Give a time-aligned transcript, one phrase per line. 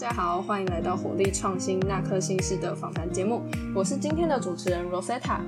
[0.00, 3.42] 大家好，欢迎来到火力创新那颗心事的访谈节目，
[3.74, 5.40] 我是今天的主持人 Rosetta。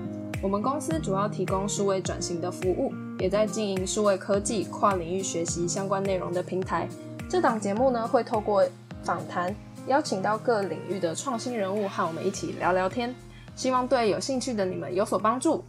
[0.43, 6.89] 我们公司主要提供数位转型的服务，也在经营数位科技跨领域学习相关内容的平台。
[7.29, 8.67] 这档节目呢，会透过
[9.05, 9.55] 访谈
[9.87, 13.15] 邀请到各领域的创新人物和我们一起聊聊天，
[13.55, 15.63] 希望对有兴趣的你们有所帮助。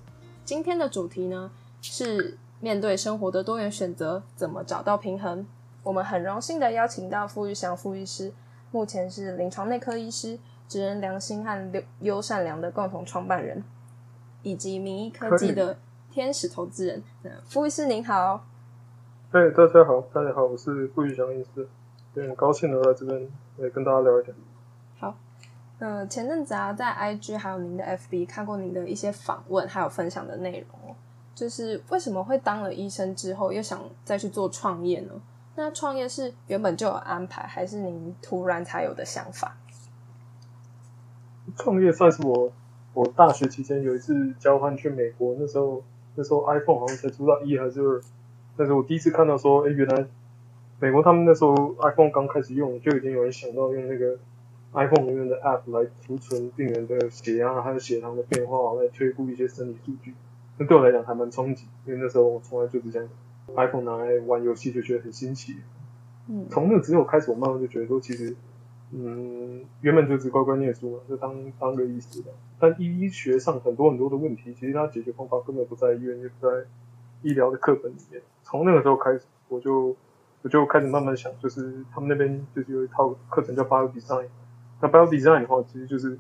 [0.44, 1.52] 今天的主题呢
[1.84, 5.46] 是面对生活的多元选择，怎么找到平衡？
[5.84, 8.32] 我们很荣幸的邀请到傅玉祥傅医师，
[8.72, 13.62] 目前是临床内科医师、职人良心和优优善良的共同创办人，
[14.44, 15.78] 以及民医科技的
[16.10, 17.04] 天使投资人。
[17.46, 18.46] 傅医师您好，
[19.32, 21.68] 哎，大家好，大家好，我是傅玉祥医师，
[22.16, 24.34] 很高兴能来这边来跟大家聊一点。
[24.98, 25.14] 好，
[25.80, 30.96] 嗯，前阵子啊，在 IG 还有您的 FB 看过您的一些访问，还有分享的内容，
[31.36, 35.12] 就是为什么会当了医生之后又想再去做创业呢？
[35.62, 39.56] 那创业是原本就有安排，还是您突然才有的想法？
[41.56, 42.52] 创业算是我，
[42.96, 45.84] 我大学期间有一次交换去美国，那时候
[46.16, 48.02] 那时候 iPhone 好像才出到一还是二，
[48.58, 50.04] 但是我第一次看到说，哎，原来
[50.80, 54.18] 美国他们那时候 iPhone 刚开始用，就已经有人想到用那个
[54.74, 60.16] iPhone 里面的 App 来储存病人的血压还有血糖的变化，来推估一些生理数据。
[60.58, 63.08] 那对我来讲还蛮冲击，因为那时候我从来就是这样。
[63.56, 65.58] iPhone 拿来玩游戏就觉得很新奇，
[66.28, 68.36] 嗯，从那之后开始，我慢慢就觉得说，其实，
[68.92, 72.32] 嗯，原本就只乖乖念书嘛，就当当个医师的。
[72.60, 76.66] 但医学上很多很多的问题，其实它解决方法根本不在医院，也不在
[77.22, 78.22] 医疗的课本里面。
[78.44, 79.96] 从那个时候开始，我就
[80.42, 84.28] 我就开始慢慢想，就是他们那边就是有一套课程叫 Bio Design，
[84.82, 86.18] 那 Bio Design 的话，其实就是。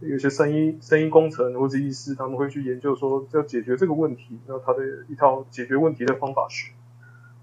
[0.00, 6.72] 有些声音声音工程或者医师，他们会去研究说要解决这个问题，然后他的一套解决问题的方法学。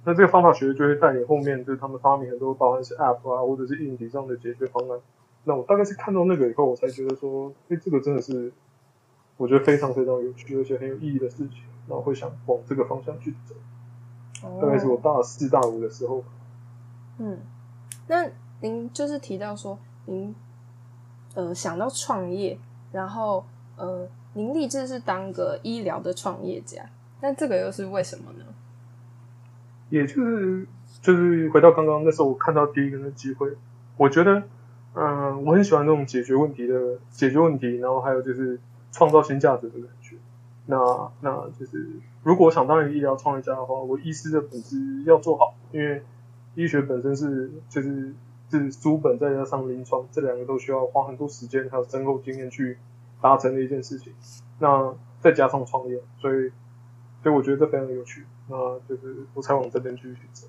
[0.06, 5.00] 那这个方法学就会带领后面就是他们发明很多，包含是 App 啊，或者是硬体上的解决方案。
[5.44, 8.54] 那我大概是看到那个以后，我才觉得说，哎，这个真的是
[9.36, 13.56] 我觉得非常非常有趣而且很有意义的事情，然后会想往这个方向去走。
[14.62, 16.24] 大概是我大四大五的时候。
[17.18, 17.40] 嗯，
[18.08, 18.30] 那
[18.62, 20.34] 您就是提到说您。
[21.36, 22.58] 呃，想到创业，
[22.94, 26.82] 然后呃，您立志是当个医疗的创业家，
[27.22, 28.46] 那这个又是为什么呢？
[29.90, 30.66] 也就是
[31.02, 33.50] 就是回到刚刚那时候，我看到第一个的机会，
[33.98, 34.44] 我觉得，
[34.94, 38.58] 嗯，我很喜欢这种解决问题的解决问题，然后还有就是
[38.94, 40.16] 创造新价值的感觉。
[40.68, 40.78] 那
[41.20, 41.86] 那就是
[42.24, 46.02] 如果我想当一个医疗创业家的话，我医师的本质要做好，因为
[46.56, 48.14] 医学本身是就是。
[48.60, 52.78] 是书本再加上临床，这两个都需要花很多时间还有深厚经验去
[53.22, 54.14] 达成的一件事情。
[54.60, 56.52] 那再加上创业，所以
[57.22, 58.26] 所以我觉得这非常有趣。
[58.48, 60.48] 那就是我才往这边去选择。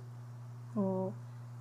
[0.74, 1.12] 哦，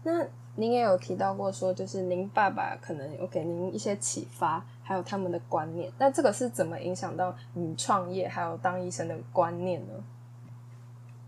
[0.03, 5.91] 那您也有提到过说，就是您爸爸可能有给您一些启发，还有他们的观念。
[5.97, 9.93] 那这个是怎么影响到你创业还有当医生的观念呢？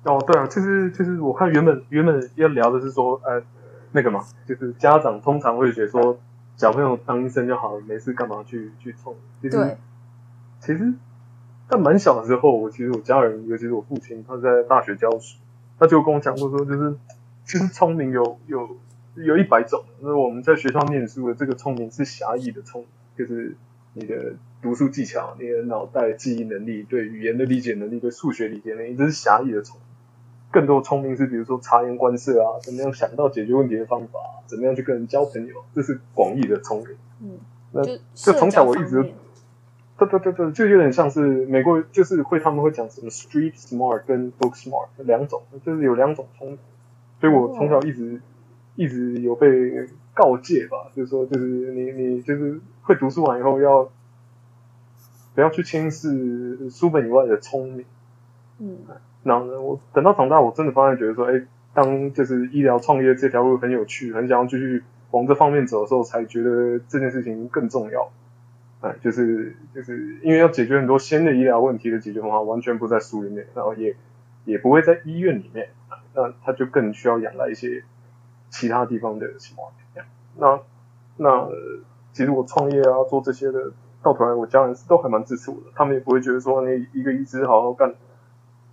[0.03, 3.41] 哦，对啊，就是就是我看原本原本要聊的是说，呃。
[3.97, 6.19] 那个嘛，就是家长通常会觉得说，
[6.55, 9.15] 小朋友当医生就好了，没事干嘛去去冲？
[9.41, 9.77] 其实，
[10.59, 10.93] 其实，
[11.67, 15.39] 在蛮小的时候，我其实我家人，尤其是我父亲，他在大学教书，
[15.79, 16.95] 他就跟我讲过说，就是
[17.43, 18.77] 其实聪明有有
[19.15, 22.85] 有一百种，那我们在学校念书的这个聪明是狭义的聪，
[23.17, 23.57] 就是
[23.93, 29.79] 你的读书技巧、你的脑袋记忆能力、对语言的理解能力、对数学理解能力，这是狭义的聪。
[30.49, 36.97] 更多聪明是，比如说察言观色啊，怎么样想到解决问题的方法，怎么样去跟人交朋友，这是广义的聪明。
[37.21, 37.37] 嗯，
[37.73, 39.03] 那就从小我一直，
[39.97, 46.59] 对对对对，就有点像是美国，就是会他们会讲什么 street smart 跟 book smart 两种，就是有两种聪明。
[47.19, 48.21] 所以我从小一直
[48.75, 49.49] 一直有被
[50.13, 53.89] 告诫吧，就是说，就是你你就是会读书完以后要
[55.35, 57.85] 不要去轻视书本以外的聪明。
[58.59, 58.77] 嗯。
[59.27, 61.41] 然后呢，我等到长大，我真的发现觉得说，哎，
[61.73, 64.81] 当就是医疗创业这条路很有趣，很想要继续
[65.11, 68.09] 往这方面走的时候，才觉得这件事情更重要。
[68.79, 73.95] 哎，就是就是因为要解决很多新的医疗问题的解决方法，完全不在书里面，然后也
[74.45, 75.69] 也不会在医院里面，
[76.15, 77.83] 那他就更需要仰赖一些
[78.49, 79.71] 其他地方的情况。
[80.37, 80.59] 那
[81.17, 81.49] 那
[82.13, 83.71] 其实我创业啊，做这些的，
[84.03, 87.93] 到头来我家人是都还蛮支持我的，他们也不会觉得说你一个医师好好干。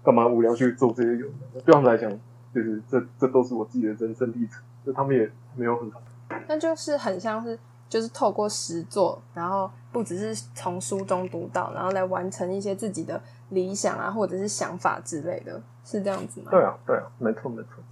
[0.04, 1.26] 干嘛无聊去做这些有？
[1.64, 2.10] 对他们来讲，
[2.54, 6.00] 就是这这都是我自己的人生历程，就他们也没有很好。
[6.46, 7.58] 那就是很像是，
[7.88, 16.48] 就是透过实作，然后不只是从书中读到，然后来完成一些自己的理想啊，或者是想法之类的，是这样子吗？
[16.50, 17.82] 对啊，对啊，没错没错。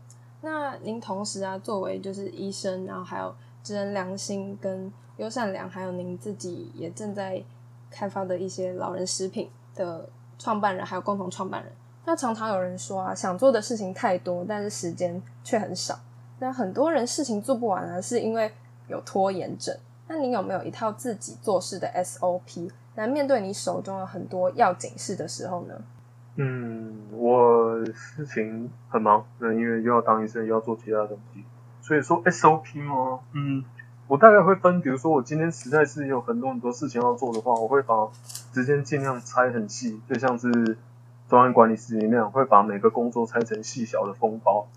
[0.42, 7.42] 那您同时啊，作为就是医生，然后还有知人良心跟优善良，还有您自己也正在
[7.90, 10.08] 开发的一些老人食品的
[10.38, 11.72] 创办人，还有共同创办人。
[12.04, 15.98] 那常常有人说啊，想做的事情太多，但是时间却很少。
[16.40, 18.52] 那很多人事情做不完啊，是因为
[18.88, 19.76] 有拖延症。
[20.08, 22.70] 那你有没有一套自己做事的 SOP？
[22.96, 25.74] 来面对你手中有很多要紧事的时候呢？
[26.36, 31.44] 嗯，我事情很忙，那因为又要当医生，又要做其他东西，
[31.80, 33.20] 所以说 SOP 吗？
[33.32, 33.64] 嗯，
[34.08, 37.94] 我大概会分，比如说我今天实在是有很多很多事情要做的话，我会把
[38.52, 40.76] 时间尽量拆很细，就像是
[41.32, 44.68] 专案管理师那样，会把每个工作拆成细小的封包。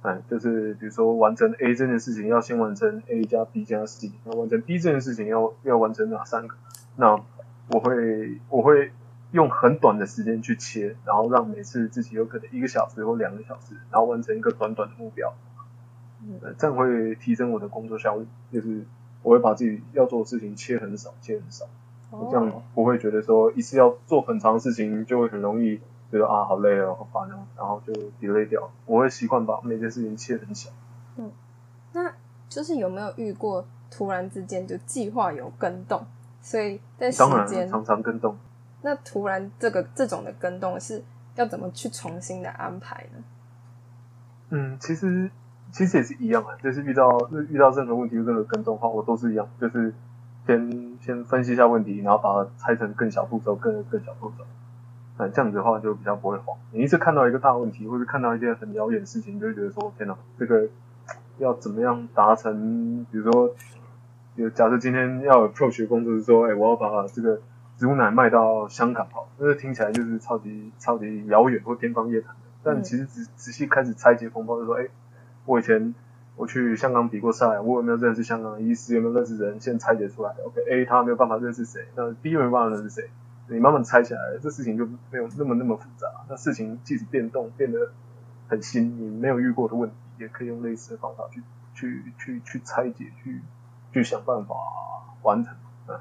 [0.00, 6.56] 哎，就是比如说完成 A 这件事情，要先完成 A 加 B 加 C，那完成 B 这件事情要要完成哪三个？
[6.96, 7.22] 那
[7.68, 8.90] 我会我会
[9.30, 15.32] 用很短的时间去切，然后让每次自己有可能一个小时或两个小时，然后完成一个短短的目标。
[16.26, 18.26] 嗯，这样会提升我的工作效率。
[18.50, 18.84] 就是
[19.22, 21.66] 我会把自己要做的事情切很少，切很少，
[22.28, 25.80] 这样不会觉得说一次要做很长的事情就会很容易。
[26.12, 28.70] 觉得啊好累哦，好烦哦，然后就 delay 掉。
[28.84, 30.70] 我会习惯把每件事情切很小。
[31.16, 31.32] 嗯，
[31.94, 32.12] 那
[32.50, 36.04] 就是有没有遇过突然之间就计划有跟动，
[36.42, 38.36] 所以在时间常常跟动。
[38.82, 41.02] 那突然这个这种的跟动是
[41.34, 43.24] 要怎么去重新的安排呢？
[44.50, 45.30] 嗯，其实
[45.70, 47.08] 其实也是一样啊，就是遇到
[47.48, 49.94] 遇到任何问题、任何跟动的话，我都是一样，就是
[50.46, 54.44] 先先分析一下问题，然后把它拆成更小步骤、更更小步骤。
[55.22, 56.58] 那这样子的话就比较不会慌。
[56.72, 60.68] 你一次看到一个大问题，或者看到一件很遥远的事情，就会觉得说：天哪，这个
[61.38, 63.06] 要怎么样达成？
[63.10, 63.54] 比如说，
[64.34, 67.40] 有假设今天要 approach 工作是说，哎，我要把这个
[67.76, 72.40] 植物奶卖到香港好，那听起来就是超级超级遥远或天方夜谭的。
[72.64, 74.88] 但其实仔仔细开始拆解风暴，就说：哎，
[75.46, 75.94] 我以前
[76.34, 78.94] 我去香港比过赛，我有没有认识香港的医师？
[78.96, 79.60] 有没有认识人？
[79.60, 80.34] 先拆解出来。
[80.44, 81.86] OK，A 他没有办法认识谁？
[81.94, 83.10] 那 B 没有办法认识谁？
[83.48, 86.06] 你慢慢拆起来，这事情就没有那么那么复杂。
[86.28, 87.90] 那事情即使变动变得
[88.48, 91.42] 很新，你没有遇过的问题，也可以用类似的方法去
[91.74, 93.42] 去去去拆解，去
[93.92, 94.54] 去想办法
[95.22, 95.52] 完成。
[95.88, 96.00] 嗯，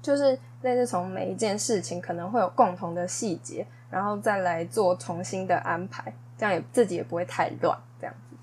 [0.00, 7.76] 就是类似从每一件事情可能会有共同的细节，然后再来做重新的安排，这样也自己也不会太乱。
[8.00, 8.36] 这样子。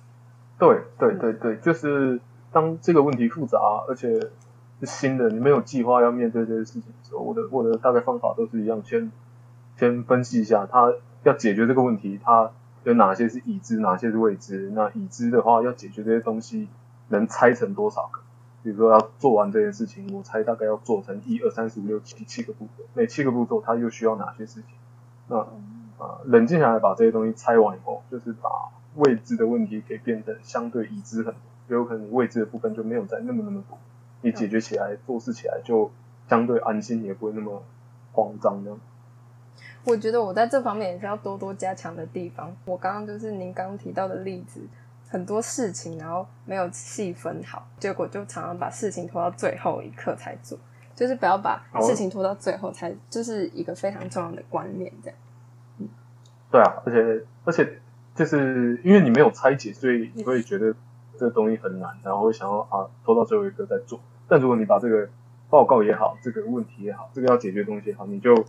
[0.60, 2.20] 对对对对，就是
[2.52, 3.58] 当这个问题复杂，
[3.88, 4.20] 而且。
[4.80, 9.12] 是新的，你没有计划要面对这些事情的时候，我的我的大概方法都是一样，先
[9.78, 10.94] 先分析一下，他
[11.24, 12.52] 要解决这个问题，他
[12.84, 14.72] 有哪些是已知，哪些是未知。
[14.74, 16.70] 那已知的话，要解决这些东西，
[17.10, 18.22] 能拆成多少个？
[18.62, 24.76] 比如说要做完这件事情，我猜大概要做成一二三四五六七七个步骤，每七个步骤它又需要哪些事情？
[25.28, 25.38] 那
[25.98, 28.50] 啊，冷静下来把这些东西拆完以后，就是把
[28.96, 33.78] 未知的问题给变得相对已知很多，有可能未知的部分就没有再那么那么多。
[34.22, 35.90] 你解决起来、做事起来就
[36.28, 37.64] 相对安心，也不会那么
[38.12, 38.78] 慌张呢。
[39.86, 42.56] 我觉得我在这方面也是要多多加强的地方。
[42.66, 44.62] 我刚刚就是您刚刚提到的例子，
[45.08, 50.58] 很多事情然后没有细分好，结果就常常把事情拖到最后一刻才做，
[50.96, 54.92] 就是不要把事情拖到最后才，就是一个非常重要的观念。
[55.02, 55.18] 这样，
[55.78, 55.88] 嗯，
[56.52, 57.80] 对啊，而且而且
[58.14, 60.76] 就是因为你没有拆解，所以你会觉得。
[61.18, 64.00] 这个东西很难，然后会想要啊拖到最后一刻再做。
[64.30, 65.10] 但如果你把这个
[65.50, 68.46] 报告也好，这个问题也好，这个要解决东西也好，你就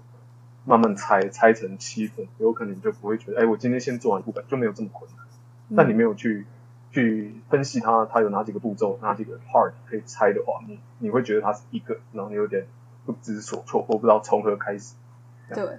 [0.65, 5.27] 慢慢拆拆成七份，有可能你就不会觉得，哎，我今天先做完一部分就没有这么困难。
[5.77, 6.47] 但你没有去
[6.93, 12.67] 去分析它，它有哪几个步骤，哪几个 part 可以拆的话，你你会觉得它是一个，然后你有点
[13.07, 14.95] 不知所措，或不知道从何开始。
[15.55, 15.79] 对，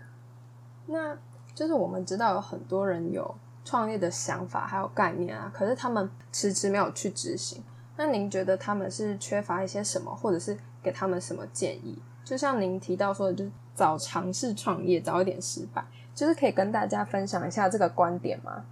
[0.88, 1.16] 那
[1.54, 3.36] 就是我们知道有很多人有。
[3.64, 7.62] 创业的想法还有概念啊，可是他们迟迟没有去执行。
[8.04, 12.02] 那您觉得他们是缺乏一些什么，或者是给他们什么建议？
[12.24, 18.66] 就像您提到说的，就是早尝试创业，早一点失败，就是可以跟大家分享一下这个观点吗？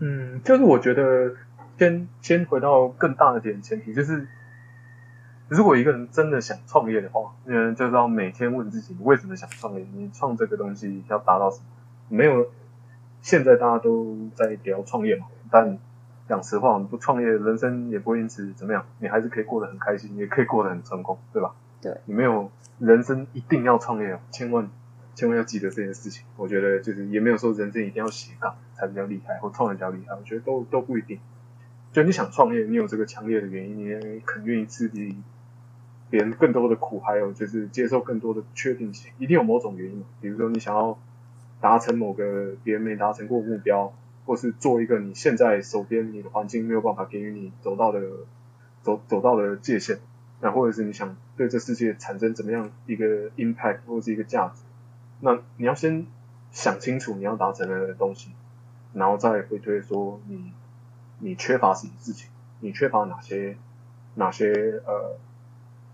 [0.00, 1.34] 嗯，就是我觉得
[1.78, 4.28] 先先回到更大的点前提，就是
[5.48, 9.86] 如果一个人真的想创业的话，嗯，就是要每天问自己，你为什么想创业？
[9.94, 11.64] 你创这个东西要达到什么？
[12.10, 12.46] 没有。
[13.22, 15.78] 现在大家都在聊创业嘛，但
[16.28, 21.54] 讲实话，你不创业，人生也不会因此怎么样，你还是可以过得很开心，也可以过得很成功，对吧？
[21.82, 24.70] 对，你没有人生一定要创业，千万
[25.14, 26.24] 千万要记得这件事情。
[26.36, 31.18] 我觉得就是也没有说人生一定要斜杠才比较厉害，或创业比较厉害，我觉得都都不一定。
[31.92, 35.22] 就你想创业，你有这个强烈的原因，你肯愿意吃比
[36.08, 40.04] 别人更多的苦，还有就是接受更多的确定性，一定有某种原因。
[40.20, 40.98] 比如说你想要。
[41.60, 43.90] 达成某个别人没达成过目标，
[44.26, 48.00] 或是做一个你现在手边你的环境没有办法给予你走到的
[48.82, 49.98] 走走到的界限，
[50.40, 54.62] 那或者是你想对这世界产生怎么样一个 impact 或是一个价值，
[55.20, 56.06] 那你要先
[56.50, 58.30] 想清楚你要达成的东西，
[58.92, 60.52] 然后再回推说你
[61.18, 63.56] 你缺乏什么事情，你缺乏哪些
[64.14, 65.16] 哪些呃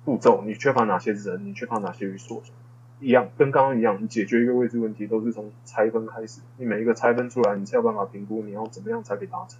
[0.05, 2.43] 步骤，你缺乏哪些人，你缺乏哪些与所
[3.01, 6.41] 一样，跟刚刚一样，你解决一个位置问题都是从拆分开始。
[6.59, 9.59] 你每一个拆分出来，你才有办法评估你要怎么样才可以达成。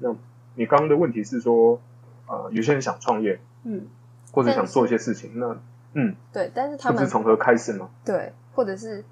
[0.00, 0.14] 那
[0.56, 1.80] 你刚刚的问题是说，
[2.26, 3.86] 呃，有些人想创业，嗯，
[4.32, 5.56] 或者想做一些事情，那
[5.94, 7.88] 嗯，对，但是他们不知从何开始吗？
[8.04, 9.04] 对，或者是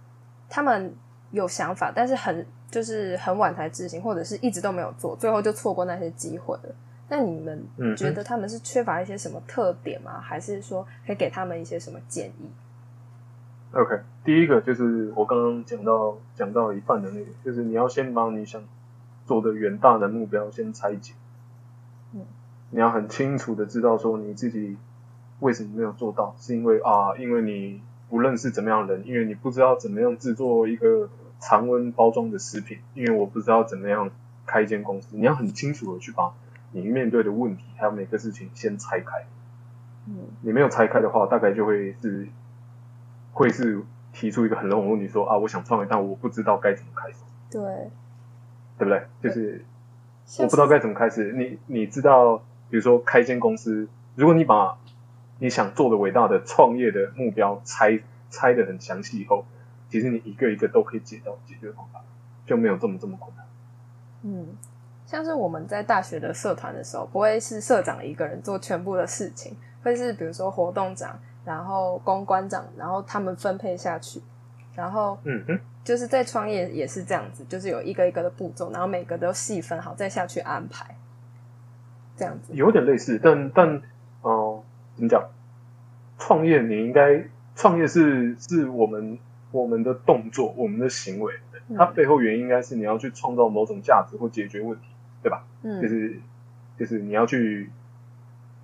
[0.48, 0.94] 他们
[1.30, 6.74] 有想法，但是很就是很晚才执行，或者是一直都没有做，最后就错过那些机会了。
[7.08, 10.20] 那你们觉得他们是缺乏一些什么特点吗？
[10.20, 12.50] 还是说可以给他们一些什么建议？
[13.72, 18.60] OK，第一个就是我刚刚讲到讲到一半的那个，就是你要先把你想
[19.26, 21.14] 做的远大的目标先拆解。
[22.12, 22.26] 嗯，
[22.70, 24.76] 你要很清楚的知道说你自己
[25.38, 31.08] 为什么没有做到，是因为啊，因为你不认识怎么样的人，因为你不知道怎么样制作一个
[31.38, 34.10] 常温包装的食品，因为我不知道怎么样
[34.46, 35.16] 开一间公司。
[35.16, 36.32] 你要很清楚的去把
[36.72, 39.26] 你面对的问题还有每个事情先拆开。
[40.08, 42.26] 嗯你没有拆开的话，大概就会是
[43.40, 43.82] 会是
[44.12, 47.20] 提出一个很笼统的问题说啊，我想创业，但我不知道该怎么开始，
[47.50, 47.62] 对，
[48.76, 49.02] 对不对？
[49.22, 49.64] 就是
[50.40, 51.32] 我不知道该怎么开始。
[51.32, 52.36] 你你知道，
[52.68, 54.76] 比如说开间公司，如果你把
[55.38, 59.46] 你想做的伟大的创业的目标拆拆的很详细以后，
[59.88, 62.02] 其实你一个一个都可以解到解决方法，
[62.44, 63.46] 就没有这么这么困难。
[64.22, 64.48] 嗯，
[65.06, 71.18] 像是我们在大学的社团的时候，不会是社长一个人做全部的事情，会是比如说活动长，
[71.50, 74.22] 然后公关长，然后他们分配下去，
[74.76, 80.96] 然后嗯哼，就是在创业也是这样子，就是有一个一个的步骤，然后每个都细分好，再下去安排，
[82.16, 82.52] 这样子。
[82.54, 83.76] 有点类似，但但
[84.22, 84.64] 哦、呃
[84.94, 85.28] 怎么讲？
[86.18, 87.24] 创业你应该
[87.56, 89.18] 创业是是我们
[89.50, 91.34] 我们的动作，我们的行为，
[91.68, 94.86] 嗯它背后原因应该是你要去创造某种价值或解决问题，
[95.20, 95.44] 对吧？
[95.62, 96.20] 嗯就嗯是
[96.78, 97.70] 就是你要去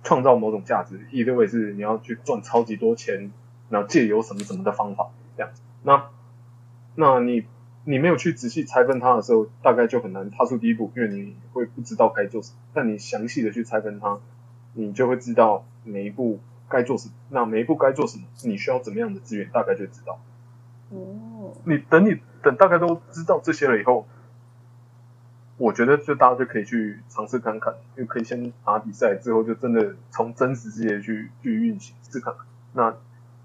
[0.03, 3.31] 创造某种价值，意味是你要去赚超级多钱，
[3.69, 5.61] 然后借由什么什么的方法这样子。
[5.83, 6.09] 那
[6.95, 7.45] 那你
[7.83, 12.57] 你没有去仔细拆分它的时候，大概就很难踏出第一步，因为你会不知道该做什么。
[12.73, 14.19] 但你详细的去拆分它，
[14.73, 16.39] 你就会知道每一步
[16.69, 17.13] 该做什么。
[17.29, 20.19] 那每一步该做什么，你需要怎么样的资源，大概就知道。
[20.89, 24.07] 哦，你等你等大概都知道这些了以后，
[25.57, 32.45] 我觉得就大家就可以去尝试看看，因为可以先打比赛，之后就真的从真实世界去去运行试看看。
[32.73, 32.95] 那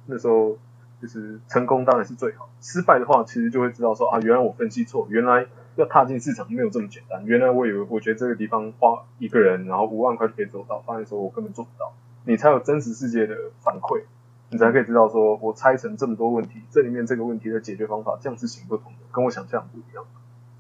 [0.07, 0.59] 那时候
[1.01, 11.93] 就是成功当然是最好，失败的话其实就会知道说啊，原来我分析错，原来要踏进市场没有这么简单，原来我以为我觉得这个地方花一个人然后五万块就可以走到，发现说我根本做不到，
[12.25, 14.03] 你才有真实世界的反馈。
[14.51, 20.05] 你才可以知道说，我拆成这么多问题，这里面这个问题的解决方法，这样是行不通的，跟我想象不一样。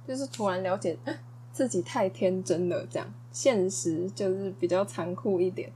[0.09, 0.97] 就是突然了解
[1.53, 5.71] 自己太天真了，这样现实就是比较残酷一点。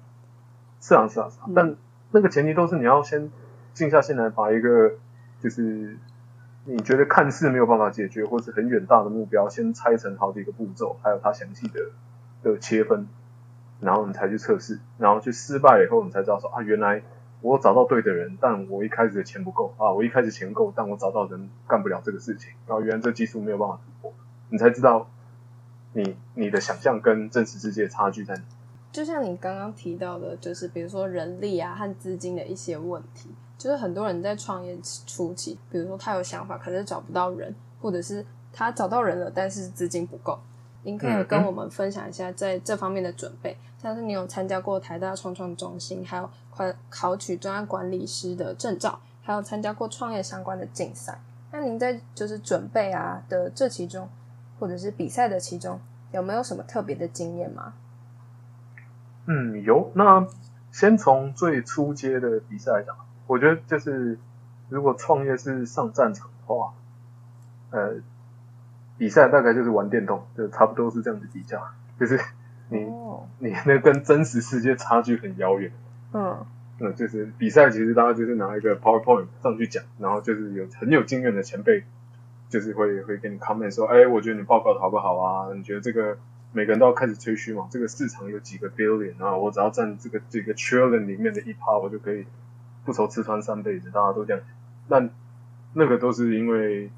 [0.81, 1.45] 是啊，是啊，是啊。
[1.49, 1.77] 嗯但
[2.13, 3.31] 那个前提都是你要先
[3.75, 4.93] 静下心来，把一个
[5.41, 5.99] 就是
[6.65, 11.81] 你觉得看似没有办法解决，或是很远大的目标，先拆成好几个步骤，还有它详细的
[12.43, 13.09] 的切分，
[13.81, 17.03] 然后你才去测试，然后去失败以后，你才知道说啊，原来
[17.43, 24.15] 我找到对的人，但我一开始的钱不够啊，我一开始钱够，但我找到人干不了这个事情，然后原来这技术没有办法突破，
[24.49, 25.11] 你才知道
[25.97, 28.43] 你你的想象跟真实世界差距在哪。
[28.93, 40.39] 就像你刚刚提到的，就是比如说人力啊和资金的一些问题，就是很多人在创业初期，比如说他有想法，可是找不到人，或者是他找到人了，但是资金不够。
[40.83, 51.19] 您可以跟我们分享一下在这方面的准备，像是你有参加过台大创创中心，还有考考取专案管理师的证照，还有参加过创业相关的竞赛。
[51.51, 54.09] 那您在就是准备啊的这其中，
[54.59, 55.81] 或者是比赛的其中，
[56.13, 57.75] 有没有什么特别的经验吗？
[59.27, 59.91] 嗯，有。
[59.95, 60.27] 那
[60.71, 62.97] 先从最初阶的比赛来讲，
[63.27, 64.19] 我觉得就是
[64.69, 66.75] 如果创业是上战场的话，
[67.71, 67.97] 呃，
[68.99, 71.63] 比赛大概就是玩电动，就差不多是这样子比较，
[71.99, 72.21] 就是
[72.69, 75.73] 你哦，你那跟真实世界差距很遥远。
[76.13, 76.45] 嗯
[76.79, 81.85] 那就是比赛，其实大家就是拿一个 PowerPoint 上去讲，然后就是有很有经验的前辈，
[82.49, 85.53] 就是会会给你 comment 说，哎，我觉得你报告的好不好啊？
[85.55, 86.17] 你觉得这个
[86.53, 87.69] 每个人都要开始吹嘘嘛？
[87.71, 89.37] 这个市场有几个 billion 啊？
[89.37, 92.27] 我只要占这个这个 trillion 里面的一趴，我就可以
[92.85, 93.91] 不愁吃穿三辈子。
[93.91, 94.43] 大家都这样
[94.89, 95.09] 那，
[95.75, 96.91] 那个都是因为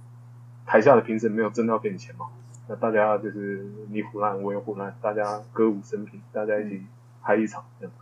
[0.66, 2.26] 台下的评审没有真的要给你钱嘛，
[2.68, 6.86] 那大家就是你胡乱我也胡乱，大家歌舞升平，大家一起
[7.22, 7.94] 嗨一场这样。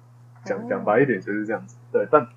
[0.44, 2.28] 讲讲白一点就是这样子，对，但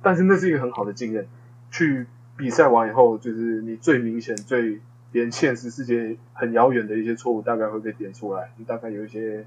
[0.00, 1.26] 但是那是一个很好的经验。
[1.70, 2.06] 去
[2.40, 4.80] 比赛完以后，就是你最明显、最
[5.12, 9.46] 连现实世界很遥远的一些错误，大概会被点出来，你大概有一些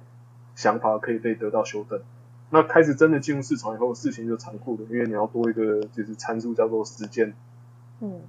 [0.56, 2.00] 想法可以被得到修正。
[2.52, 7.34] 那开始真的进入市场以后，事情就残酷了，因为你要多一个就是参数叫做时间。
[8.00, 8.22] 嗯，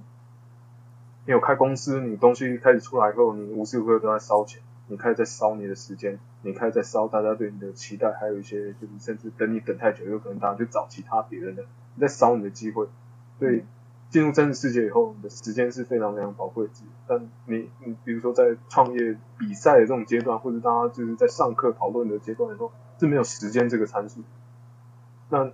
[1.27, 12.87] 你有开公司，你东西开始出来以后，你无时无刻都在烧钱，你开始在烧你的时间，你开始在烧大家对你的期待，还有一些就是甚至等你等太久，有可能大家去找其他别人的，你在烧你的机会。
[13.37, 13.63] 所以
[14.15, 16.71] 进入真实世界以后，你的时间是非常非常宝贵的。
[17.05, 22.71] 但你你比如说在创业比赛的这种阶段，或者大家就是在上课讨论的阶段的时候。
[22.97, 24.21] 是没有时间这个参数，
[25.27, 25.51] 那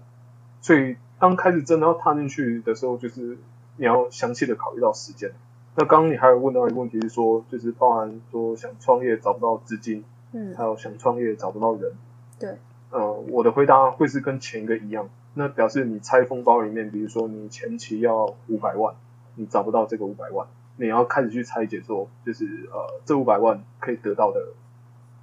[0.62, 3.36] 所以刚开始真的要踏进去的时候，就是
[3.78, 5.32] 你要详细的考虑到时间。
[5.74, 10.04] 那刚刚你还有问到一个问题是说，就是包含说想创业找不到资金，
[10.34, 11.94] 嗯，还有想创业找不到人，
[12.38, 12.60] 对，
[12.92, 18.96] 呃，我的回答会是跟前一个一样，那表示你拆封包里面，比如说你前期要五百万，
[19.36, 20.48] 你找不到这个五百万，
[20.78, 24.40] 你要开始去拆解说，就是呃，这五百万可以得到的，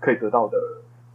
[0.01, 0.59] 可以得到的。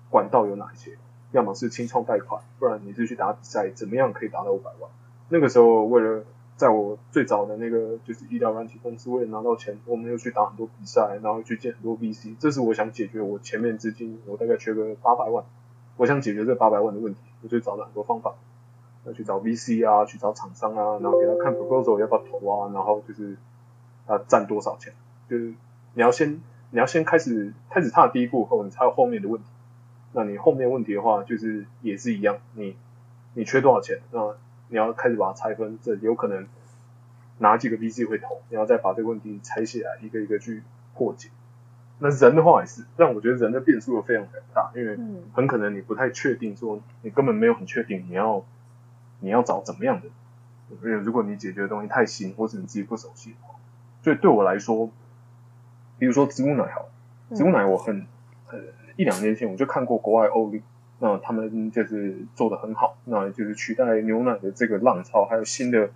[0.09, 0.95] 管道有哪一些？
[1.31, 4.91] 要么是清创贷款，不然你是去打比赛，怎么样可以达到五百万？
[5.29, 6.23] 那个时候，为了
[6.55, 12.35] 在我最早的那个就是医疗软体公司，为了拿到钱，我们又去打很多比赛，然后去见很多 VC。
[12.37, 15.43] 这是我想解决我前面资金，我大概缺个八百万，
[15.97, 18.35] 我想解决这八百万的问题，我就找了很多方法，
[19.05, 23.35] 要去找 VC 啊，去找厂商啊，然后给他看 proposal 要不要投啊，然后就是
[24.07, 24.93] 他占多少钱，
[25.29, 25.53] 就是
[25.93, 26.41] 你要先
[26.71, 29.47] 你要先开始开始踏第一步后，你才有后面的问题。
[30.15, 32.75] 那你后面问题的话，就是也是一样，你
[33.33, 33.99] 你缺多少钱？
[34.11, 34.35] 那
[34.67, 36.47] 你要开始把它拆分，这有可能
[37.39, 40.61] 哪几个 VC 会投，你要再把这个问题拆起来，一个一个去
[40.93, 41.29] 破解。
[41.99, 44.97] 那人的话也是，但我觉得人的变数非常非常大，因为
[45.33, 48.45] 很可能你不太确定，说你根本没有很确定你要
[49.23, 50.07] 你要找怎么样的，
[50.83, 53.55] 因为如果你解决的东西太新，或是你自己不熟悉的话，
[54.03, 54.91] 所以对我来说，
[55.97, 56.85] 比如说植物奶好，
[57.35, 58.05] 植物奶我很
[58.51, 58.59] 呃。
[58.95, 60.61] 一两年前我就看过国外欧力，
[60.99, 65.89] 那他们就是做的很好，那就是取代牛奶的这个浪潮，还有新的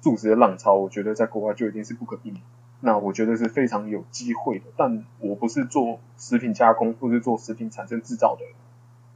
[0.00, 2.40] 注植的浪潮，我觉得在国外就已经是不可避免。
[2.82, 8.44] 那我觉得是非常有机会的，但我不是做食品加工或是做食品产生制造的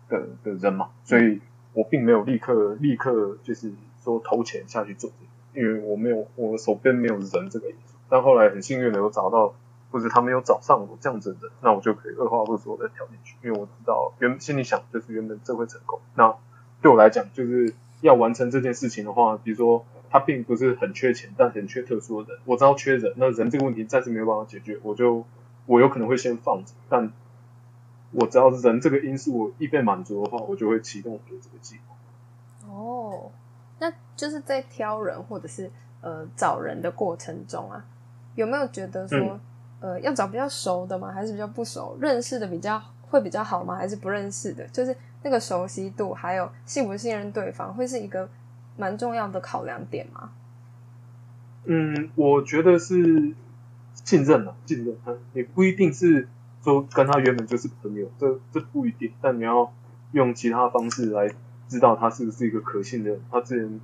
[0.08, 1.40] 的的人嘛，所以
[1.72, 5.10] 我并没有立刻立刻就是说投钱下去做，
[5.54, 7.94] 因为我没有我手边没有人这个因素。
[8.08, 9.54] 但后来很幸运的有找到。
[9.92, 15.98] 或者他没有找上我这样子的人，那我就可以二话不说的跳进去，因为我知道原心里想就是原本这会成功。
[16.14, 16.32] 那
[16.80, 22.40] 对我来讲，就是要完成这件事情的话，比如说他并不是很缺钱，但很缺特殊的人。
[22.44, 25.24] 我知道缺人，那人这个问题暂时没有办法解决，我就
[25.66, 26.72] 我有可能会先放着。
[26.88, 27.12] 但
[28.12, 31.96] 我只要是人这个因素一被满足的话，我就会启动我的这个计划。
[32.68, 33.30] 哦，
[33.78, 35.70] 那就是在挑人或者是
[36.00, 37.84] 呃找人的过程中啊，
[38.34, 39.38] 有没有觉得说？
[39.82, 41.10] 呃，要找比较熟的吗？
[41.10, 41.96] 还是比较不熟？
[41.98, 43.74] 认识的比较会比较好吗？
[43.74, 44.62] 还是不认识的？
[44.68, 48.28] 就是那个熟悉度，还有信不信任对方，会是一个
[48.76, 50.32] 蛮重要的考量点吗？
[51.64, 53.34] 嗯，我觉得是
[54.04, 54.94] 信任啊，信任。
[55.32, 56.28] 也不一定是
[56.62, 59.12] 说跟他原本就是朋友，这这不一定。
[59.20, 59.72] 但你要
[60.12, 61.28] 用其他方式来
[61.68, 63.20] 知道他是不是一个可信的人。
[63.30, 63.80] 他之前。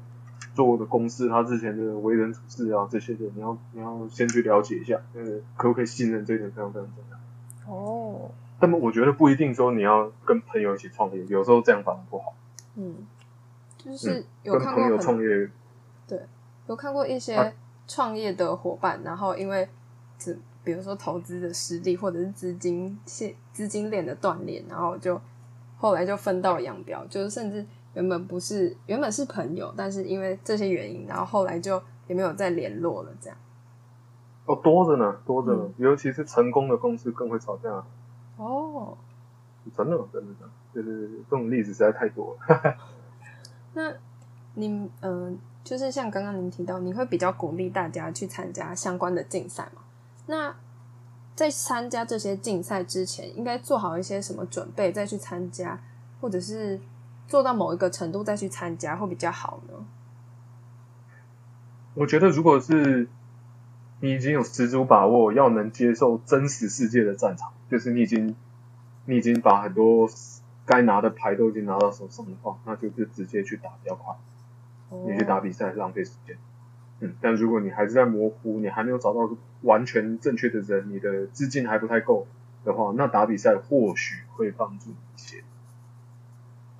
[0.55, 5.23] 做的公司，他之前的为人处事啊，这些的，你要你要先去了解一下，呃，
[5.55, 7.75] 可不可以信任，这一点非常非常重要。
[7.75, 8.31] 哦。
[8.59, 12.35] 那么我觉得不一定说你要跟朋友一起创业，有时候这样反而不好。
[12.75, 13.07] 嗯，
[13.77, 15.51] 就是有跟朋友创业。
[16.09, 16.19] 对，
[16.69, 17.55] 有看过一些
[17.87, 19.69] 创业的伙伴，然后因为
[20.19, 25.19] 只比如说投资的实力或者是资金线资金链的断裂，然后就
[25.79, 27.65] 后来就分道扬镳，就是甚至。
[27.95, 33.11] 原本不是，原本是朋友，但是因为这些原因，然后后来就也没有再联络了。
[33.23, 33.39] 这样
[34.45, 35.67] 哦，多着呢，多着呢。
[35.79, 37.71] 尤其是成功的公司更会吵架。
[38.37, 38.95] 哦，
[39.75, 40.35] 真的，真的，
[40.75, 42.77] 就是这种例子实在太多了。
[43.73, 43.91] 那
[44.53, 49.81] 你，嗯，就是像刚刚您提到，你会比较鼓励大家去参加相关的竞赛嘛？
[50.27, 50.55] 那
[51.35, 55.81] 在参加这些竞赛之前，应该做好一些什么准备再去参加，
[56.21, 56.81] 或者是？
[57.29, 59.85] 做到某一个程度再去参加会比较好呢。
[61.95, 63.09] 我觉得，如果是
[63.99, 68.37] 你已经有十足把握要能接受真实世界的战场，就是你已经
[69.07, 70.09] 你已经把很多
[70.65, 74.15] 该拿的牌都已经拿到手上的话，那就是直接去打比较快。
[75.05, 76.39] 你去打比赛浪费时间。
[77.01, 79.29] 嗯，但如果你还是在模糊，你还没有找到
[79.67, 82.27] 完全正确的人，你的资金还不太够
[82.65, 85.43] 的话，那打比赛或许会帮助你一些。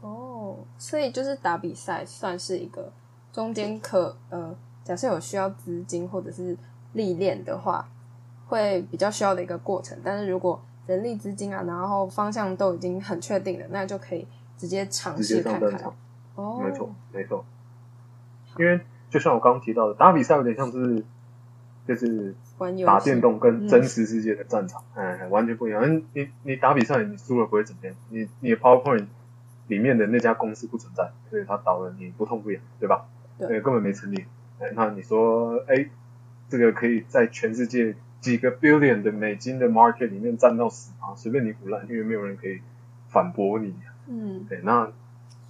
[0.01, 2.93] 哦，所以就是打比赛算是一个
[3.33, 6.57] 中间可呃，假设有需要资金或者是
[6.93, 7.89] 历练的话，
[8.47, 9.99] 会比较需要的一个过程。
[10.05, 15.93] 但是如果人力资金啊，然后方向都已经很确定了，那就可以直接尝试看看。
[16.37, 17.45] 哦，没错，没错。
[18.59, 21.05] 因为就像我刚刚提到的，打比赛有点像是
[21.87, 22.35] 就是
[22.85, 26.03] 打电动跟真实世界的战场，哎，完全不一样。
[26.13, 29.07] 你你打比赛，你输了不会怎么样，你你的 PowerPoint
[29.69, 33.07] 里面的那家公司不存在，所以它倒了，你不痛不痒，对吧？
[33.39, 34.25] 对，根本没成立。
[34.59, 35.89] 哎，那你说，哎，
[36.49, 41.15] 这个可以在全世界几个 billion 的美金的 market 里面占到死啊？
[41.15, 42.61] 随便你胡乱，因为没有人可以
[43.09, 43.75] 反驳你。
[44.09, 44.91] 嗯，对，那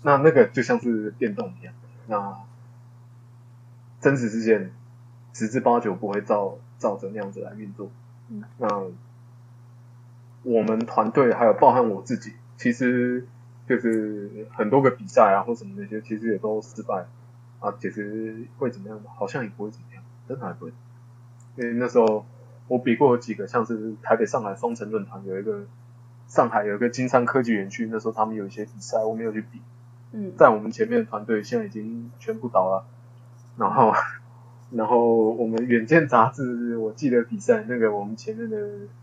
[0.02, 1.74] 那那个就像是电动一样，
[2.06, 2.36] 那。
[3.98, 4.70] 真实事件
[5.36, 7.90] 十之八九不会照照着那样子来运作。
[8.30, 8.68] 嗯，那
[10.44, 13.26] 我们团队还有包含我自己，其实
[13.68, 17.04] 就是很多个比赛啊或什么那些，其实也都失败
[17.60, 17.70] 啊。
[17.78, 20.72] 其实会怎么样好像也不会怎么样，真的还不会。
[21.56, 22.24] 因为那时候
[22.66, 25.66] 我比过几个，像是台北、上海双城论坛有一个
[26.28, 29.60] 上海有一个金山科技园区，那时候他们有一些比赛，我没有去比。
[30.12, 32.86] 嗯，在我们前面的团队现在已经全部倒了。
[33.58, 33.90] 然后，
[34.70, 38.56] 然后我们远见杂志，我记得比赛那个我们前面的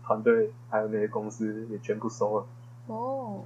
[0.04, 2.46] 团队还有那些公司也全部收了。
[2.86, 3.44] 哦。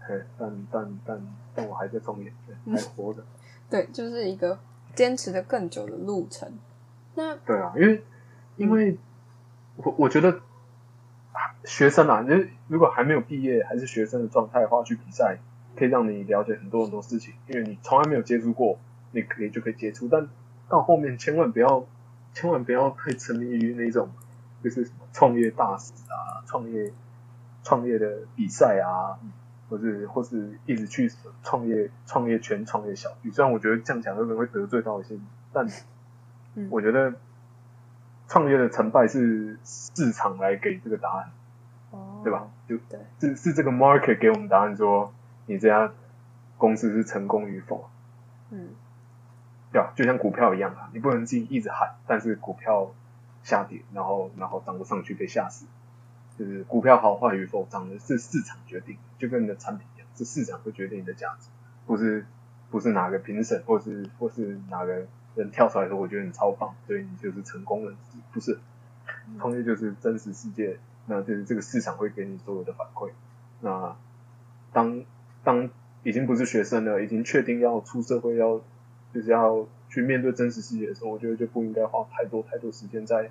[0.00, 1.20] 嘿，但但但
[1.54, 2.32] 但我还在创业，
[2.66, 3.24] 还活着。
[3.70, 4.58] 对，就是一个
[4.94, 6.52] 坚持的更久的路程。
[7.14, 8.02] 那对啊，因为
[8.56, 8.96] 因为
[9.76, 10.40] 我我觉得
[11.64, 12.34] 学生啊，就
[12.68, 15.38] 如果还没有毕业还是学生的状态的话，去比赛
[15.76, 18.78] 可以让你了解很多很多事情，因为你从来没有接触过。
[19.12, 20.28] 你可以就可以接触，但
[20.68, 21.84] 到后面千万不要，
[22.34, 24.10] 千万不要太沉迷于那种，
[24.62, 26.92] 就是什么创业大使啊，创业
[27.62, 29.18] 创业的比赛啊，
[29.70, 31.10] 或是或是一直去
[31.42, 33.30] 创业创业圈创业小聚。
[33.30, 35.16] 虽然我觉得这样讲可能会得罪到一些，
[35.52, 35.66] 但
[36.70, 37.14] 我觉得
[38.28, 41.30] 创业的成败是市场来给这个答案，
[42.24, 42.48] 对吧？
[42.68, 45.12] 就对，是是这个 market 给我们答案，说
[45.46, 45.92] 你这家
[46.58, 47.88] 公司是成功与否。
[48.50, 48.70] 嗯。
[49.72, 49.92] 对吧？
[49.96, 52.92] 就像股票一样啊，你不能自己一直喊，但是股票
[53.42, 55.66] 下跌，然后然后涨不上去被吓死。
[56.38, 61.48] 就是股票好坏与否，涨的是市场决定，就跟你的产品一样，是市场会决定你的价值，
[61.86, 62.26] 不是
[62.70, 68.58] 不是哪个评审或是或是哪个人跳出来说我觉得你超棒，所以你就是成功人士，不是。
[69.38, 73.10] 创业就是真实世界，那就是这个市场会给你所有的反馈。
[73.60, 73.96] 那
[74.72, 75.04] 当
[75.42, 75.70] 当
[76.02, 78.60] 已经不是学生了，已经确定要出社会要。
[79.16, 83.30] 就是要去面对真实世界的时候，我觉得就不应该花太多太多时间在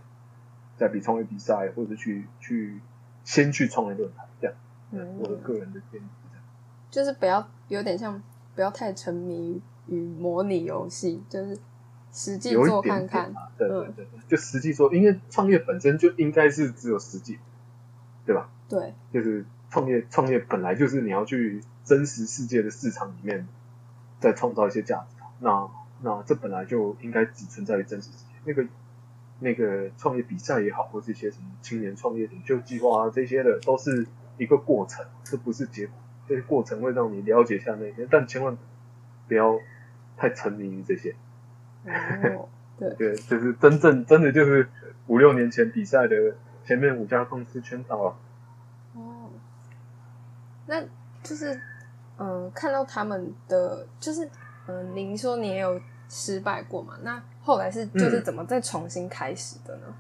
[0.76, 2.82] 在比创业比赛，或者去去
[3.24, 4.56] 先去创业论坛这样。
[4.90, 6.44] 嗯，我的个人的建议这样，
[6.90, 8.20] 就是不要有点像
[8.56, 11.56] 不要太沉迷于模拟游戏，就是
[12.12, 13.32] 实际做看看。
[13.56, 17.38] 对对对，就实际做，因为创业本身就应该是只有实际，
[18.26, 18.50] 对吧？
[18.68, 23.48] 对，就是创业创业本来就是你要去真实世界的市场里面
[24.20, 25.15] 再创造一些价值。
[25.40, 25.70] 那
[26.02, 28.34] 那这本来就应该只存在于真实世界。
[28.46, 28.66] 那个
[29.40, 35.96] 那个创业比赛也好，或是一些什么青年创业领袖计划啊这些的，都是一个过程，这不是结果。
[36.28, 38.58] 这些过程会让你了解一下那些，但千万
[39.28, 39.60] 不要
[40.18, 41.16] 太沉迷于这些。
[41.86, 42.48] 哦，
[42.80, 44.70] 对，对，就是真正真的就是
[45.08, 46.16] 五六年前比赛的
[46.64, 48.18] 前面五家公司圈到了。
[48.94, 49.30] 哦，
[50.68, 50.82] 那
[51.22, 51.60] 就是
[52.18, 54.30] 嗯，看到他们的就是。
[54.68, 56.96] 嗯，您说你也有失败过嘛？
[57.04, 59.96] 那后来是就是怎么再重新开始的呢？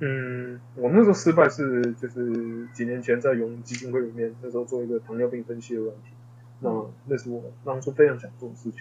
[0.00, 6.14] 嗯，我那时候失败是就是几年前在永基金会里面，那时候做一个糖尿病分析的问题，
[6.60, 6.70] 那
[7.06, 8.80] 那是我当初非常想做的事情，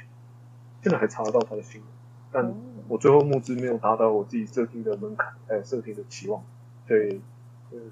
[0.81, 1.89] 现在还查得到他的新闻，
[2.31, 2.53] 但
[2.87, 6.43] 我最后募资没有达到我自己设定的门槛，还有设定的期望，
[6.87, 7.21] 所以。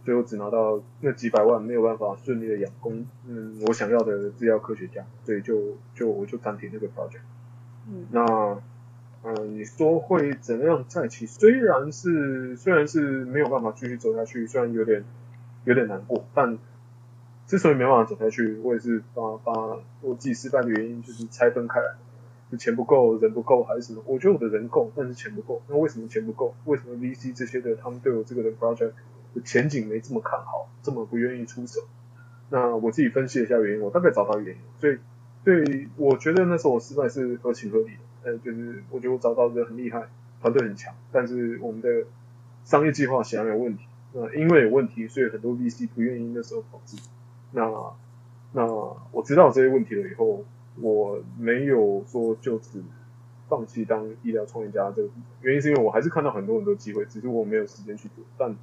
[0.03, 7.21] 最后只拿到那几百万，没有办法顺利的养工，嗯，我想要的制药科学家，所以就就我就暂停那个 project。
[7.87, 8.61] 嗯，那
[9.23, 11.25] 嗯，你说会怎样再起？
[11.25, 15.03] 虽然是虽然是没有办法继续走下去，虽然有点
[15.65, 16.57] 有点难过，但
[17.47, 19.53] 之所以没办法走下去，我也是把把
[20.01, 21.95] 我自己失败的原因就是拆分开来，
[22.51, 24.03] 就钱不够，人不够，还是什么？
[24.05, 25.61] 我觉得我的人够，但是钱不够。
[25.67, 26.53] 那为什么钱不够？
[26.65, 28.91] 为什么 VC 这些的他们对我这个的 project？
[29.43, 31.81] 前景没这么看好，这么不愿意出手。
[32.49, 34.61] 那我自己分析了一下原因，我大概找到原因。
[34.79, 34.97] 所以，
[35.43, 37.99] 对，我觉得那时候我失败是合情合理的。
[38.23, 40.09] 呃，就是我觉得我找到一个很厉害，
[40.41, 41.87] 团队很强，但是我们的
[42.65, 43.85] 商业计划显然有问题。
[44.11, 46.97] 那因为有问题，所以很多 VC 不愿意那时候投资。
[47.51, 47.71] 那
[48.51, 48.65] 那
[49.11, 50.43] 我知道这些问题了以后，
[50.81, 52.83] 我没有说就此
[53.47, 55.09] 放弃当医疗创业家这个
[55.41, 58.25] 原因，是因为我还是看到很多很多机会，只是我没有时间去做。
[58.37, 58.55] 但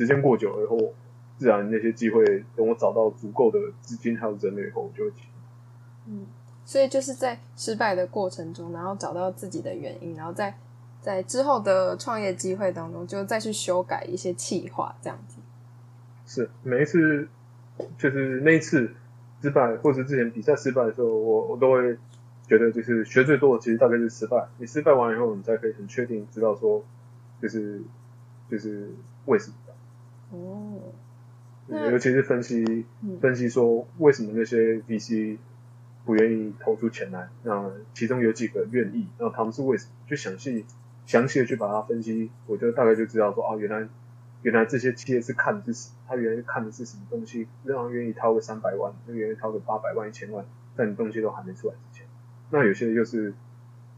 [0.00, 0.94] 时间过久了以后，
[1.36, 2.24] 自然那些机会
[2.56, 5.28] 等我找到足够的资金还有人力以后，我就会去。
[6.06, 6.26] 嗯，
[6.64, 10.54] 所以就是在失败的过程中，然后找到自己的原因，然后在
[11.02, 15.36] 在之后的创业机会当中，就再去修改一些企划，这样子。
[16.24, 17.28] 是每一次，
[17.98, 18.94] 就是那一次
[19.42, 21.94] 失败，或者之前比赛失败的时候，我我都会
[22.48, 24.48] 觉得，就是学最多的其实大概是失败。
[24.56, 26.82] 你失败完以后，你才可以很确定知道说，
[27.42, 27.82] 就是
[28.48, 28.90] 就是
[29.26, 29.54] 为什么。
[30.30, 30.80] 哦。
[31.68, 32.84] 尤其是分析
[33.20, 35.38] 分析说为什么那些 VC
[36.04, 39.92] 不愿意投出钱来，那其中有几个愿意，那他们是为什么？
[40.08, 40.64] 就详细
[41.06, 43.86] 详细的去把它分析，我就大概就知道说，哦，原来
[44.42, 52.06] 原来这些企业是看的是他原来看的是什么东西，让他愿意掏个三百万，那愿意掏个八百万、一千万，在你东西都还没出来之前，
[52.50, 53.32] 那有些就是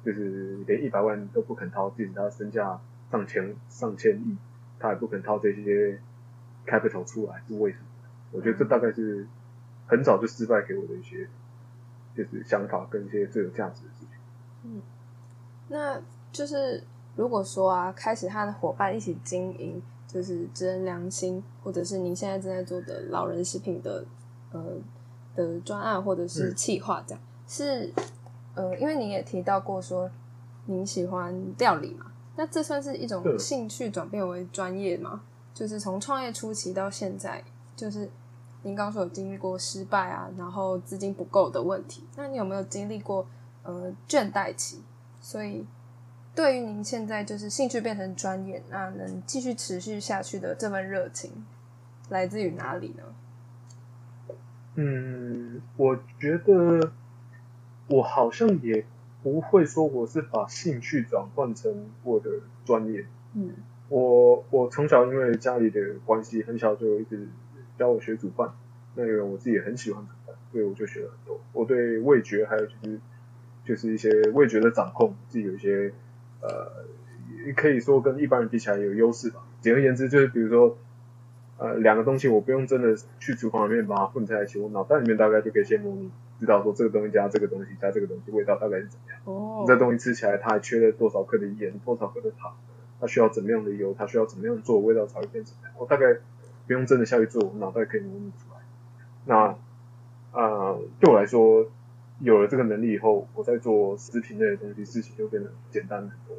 [0.05, 2.79] 就是连一百万都不肯掏，即使他身价
[3.11, 4.37] 上千上千亿，
[4.79, 5.99] 他也不肯掏这些。
[6.67, 7.85] Capital 出来是为什么？
[8.33, 9.27] 我觉得这大概是
[9.87, 11.29] 很早就失败给我的一些
[12.17, 14.09] 就是想法跟一些最有价值的事情。
[14.65, 14.83] 嗯，
[15.69, 16.83] 那就是
[17.17, 24.05] 如果说啊，开始和伙伴一起经营，就是知恩良心，或者是您现在正在做的老人食品的
[24.53, 24.63] 呃
[25.35, 27.93] 的专案或者是企划，这样是
[28.55, 30.11] 呃，因为您也提到过说
[30.67, 35.23] 您喜欢料理嘛，那这算是一种兴趣转变为专业吗？
[35.55, 37.45] 就是从创业初期到现在，
[37.77, 38.09] 就是
[38.63, 42.05] 您刚说有经历过失败啊，然后资金不够的问题。
[42.17, 43.27] 那你有没有经历过
[43.63, 44.81] 呃倦怠期？
[45.21, 45.67] 所以
[46.35, 51.45] 对于您现在就是兴趣变成专业，那能继续持续下去的这份热情，
[52.09, 54.35] 来自于哪里呢？
[54.75, 56.93] 嗯，我觉得
[57.89, 58.87] 我好像也
[59.23, 62.31] 不会说我是把兴趣转换成我的
[62.65, 63.05] 专业。
[63.35, 63.53] 嗯。
[63.93, 67.29] 我我从小因为家里的关系，很小就一直
[67.77, 68.55] 教我学煮饭。
[68.95, 71.39] 那个我自己也很喜欢煮饭，所以我就学了很多。
[71.53, 72.99] 我对味觉还有就是
[73.65, 75.93] 就是一些味觉的掌控，自己有一些
[76.41, 76.87] 呃，
[77.55, 79.45] 可以说跟一般人比起来有优势吧。
[79.61, 80.79] 简而言之，就是比如说
[81.59, 89.21] 呃两个东西，我不用真的去厨房里面把它混在一起，我脑袋里面大概就可以先模拟，知道说这个东西加这个东西加这个东西味道大概是怎么样。
[89.25, 89.65] 哦。
[89.67, 92.55] 这东西吃起来它还缺了多少克的盐，多少克的糖。
[93.03, 93.93] 它需要怎么样的油？
[93.99, 95.75] 它需要怎么样做味道才会变怎么样？
[95.77, 96.21] 我大概
[96.69, 98.61] 不用真的下去做，我脑袋可以模拟出来。
[99.25, 99.57] 那
[100.31, 101.69] 啊，对我来说，
[102.21, 106.37] 有了这个能力以后，我在做食品类的东西，事情就变得简单很多。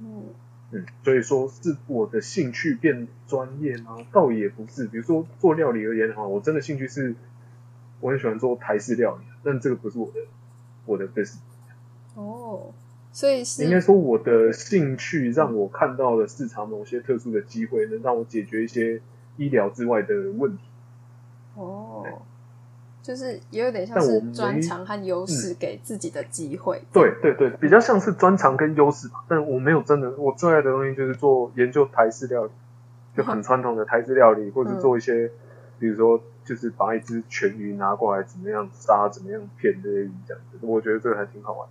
[0.00, 0.26] 嗯
[0.70, 3.96] 嗯，所以说是我的兴趣变专业吗？
[4.12, 4.86] 倒也不是。
[4.86, 7.16] 比如说做料理而言的话，我真的兴趣是，
[7.98, 10.20] 我很喜欢做台式料理，但这个不是我的
[10.86, 11.40] 我的 business。
[12.14, 12.72] 哦。
[13.18, 19.00] 所以是应该说，我的兴趣让我看到了市场某些特殊的机会，能让我解决一些
[19.36, 20.62] 医疗之外的问题。
[21.56, 22.04] 哦，
[23.02, 26.80] 就是也有点像是专长和优势给自己的机会。
[26.92, 29.24] 对对对，比较像是专长跟优势吧。
[29.26, 32.52] 但我没有真的，我最爱的东西就是做研究台式料理，
[33.16, 35.28] 就很传统的台式料理，或者做一些，
[35.80, 40.58] 比如说就是把一只全鱼拿过来，怎么样杀，怎么样片这些鱼这样子。
[40.60, 41.68] 我觉得这个还挺好玩。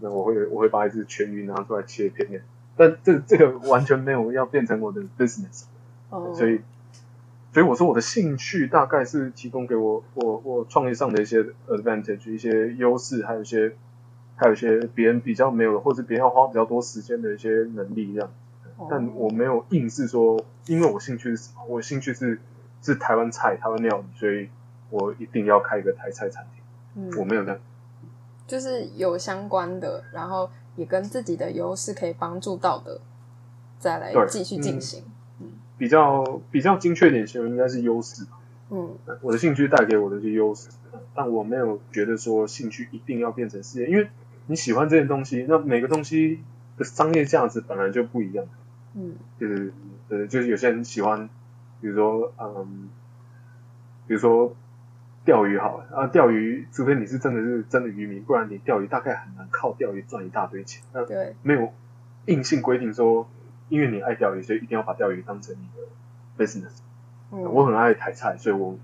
[0.00, 2.42] 那我会我会把一只全鱼拿出来切片片，
[2.76, 5.64] 但这这个完全没有要变成我的 business，
[6.10, 6.60] 哦，所以
[7.52, 13.72] 所以我说我的兴趣大概是提供给我我我创业上的一些 advantage 一些优势，还有一些
[14.36, 18.30] 还有一些别人比较没有的，或者别人要花比较多时间的一些能力这样，
[18.88, 21.64] 但我没有硬是说，因为我兴趣是什么？
[21.66, 22.38] 我兴趣是
[22.82, 24.48] 是台湾菜台湾料理，所以
[24.90, 27.58] 我一定要开一个台菜餐厅，嗯，我没有这样。
[28.48, 32.98] 就是有相关的，然后也跟自己的优势可以帮助到的，
[33.78, 35.04] 再来继续进行。
[35.38, 38.40] 嗯，比较比较精确点形容应该是优势吧。
[38.70, 40.70] 嗯，我的兴趣带给我的一些优势，
[41.14, 44.08] 但我没有觉得说兴趣一定要变成事业，因为
[44.46, 46.42] 你喜欢这件东西，那每个东西
[46.78, 48.46] 的商业价值本来就不一样。
[48.94, 49.74] 嗯，就是
[50.08, 51.28] 呃，就是有些人喜欢，
[51.82, 52.88] 比如说嗯，
[54.06, 54.56] 比如说。
[55.28, 60.82] 钓鱼好啊，钓鱼，除非你是真的是真的渔民，不然你钓鱼大概很难靠钓鱼赚一大堆钱。
[60.94, 61.04] 那
[61.42, 61.70] 没有
[62.24, 63.28] 硬性规定说，
[63.68, 66.78] 因为你爱钓鱼，所以一定要把钓鱼当成你的 business。
[67.30, 68.78] 嗯我很爱台菜，所以我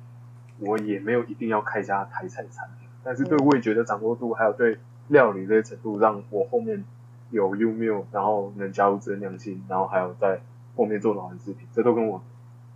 [0.58, 2.90] 我也没有一定要开家台菜餐厅。
[3.02, 4.76] 但是对味觉的掌握度，还有对
[5.08, 6.84] 料理这些程度，让我后面
[7.30, 10.42] 有 U meal，然后能加入真良心，然后还有在
[10.76, 12.22] 后面做老人食品，这都跟我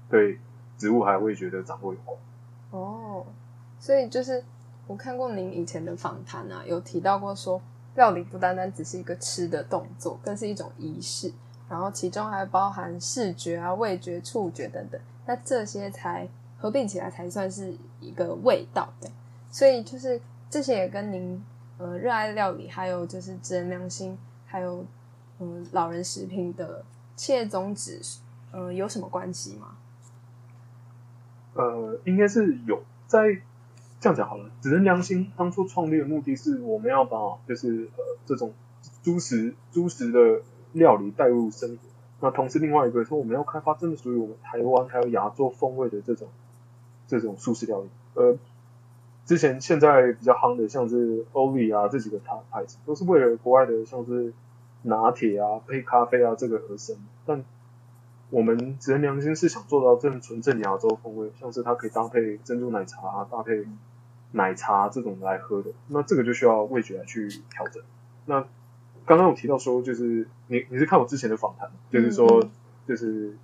[0.08, 0.38] 对
[0.78, 2.18] 植物还有味觉的掌握有关。
[2.70, 3.26] 哦，
[3.80, 4.42] 所以就是
[4.86, 7.60] 我看过您以前的访谈啊，有提到过说，
[7.94, 11.32] 料理不单单只是一个吃的动作，更是一种仪式，
[11.68, 19.10] 然后其中还包含视觉啊、味觉、触觉等等，那这些才合并起来才算是一个味道的。
[19.50, 21.42] 所以就是这些也跟您
[21.78, 24.84] 呃热爱料理，还有就是知人良心，还有
[25.38, 26.84] 嗯老人食品的
[27.16, 28.00] 企业宗旨，
[28.52, 29.76] 呃有什么关系吗？
[31.54, 33.20] 呃，应该是有在
[34.00, 34.50] 这样讲好了。
[34.60, 38.52] 只人良心当初创立的目的是，我们要把就是呃这种
[39.02, 41.82] 猪食猪食的料理带入生活。
[42.20, 46.28] 那同时另外一个说，我们要开发真的属于我们台湾还有亚洲风味的这种
[47.06, 47.88] 这种素食料理。
[48.14, 48.36] 呃，
[49.24, 54.32] 之前现在比较夯的像是欧力啊这几个牌牌子，都是为了国外的像是
[54.82, 57.44] 拿铁啊配咖啡啊这个而生，但
[58.30, 63.64] 我们只能良心是想做到正纯正亚洲风味，像是它可以搭配珍珠奶茶、搭配
[64.32, 67.82] 奶茶这种来喝的，那这个就需要味觉来去调整。
[68.26, 68.44] 那
[69.06, 72.50] 刚刚我提到说，就是你你是看我之前的访谈，就是说
[72.86, 73.34] 就是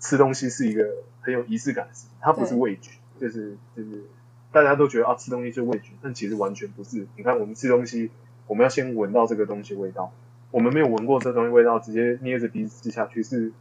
[0.00, 0.86] 吃东西是一个
[1.22, 4.04] 很有仪式感的事情，它不是味觉，就是就是
[4.52, 7.06] 大家都觉得啊吃东西是味觉，但其实完全不是。
[7.16, 8.10] 你看我们吃东西，
[8.46, 10.12] 我们要先闻到这个东西味道，
[10.50, 13.52] 我们没有闻过这东西味道，直接捏着鼻子吃下去是。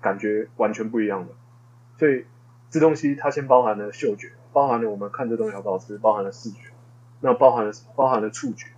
[0.00, 1.34] 感觉完全不一样的，
[1.98, 2.24] 所以
[2.70, 6.70] 这东西它先包含了嗅觉，包含了我们看这东西好不好吃，包含了视觉，
[7.20, 8.68] 那包含了包含了触觉，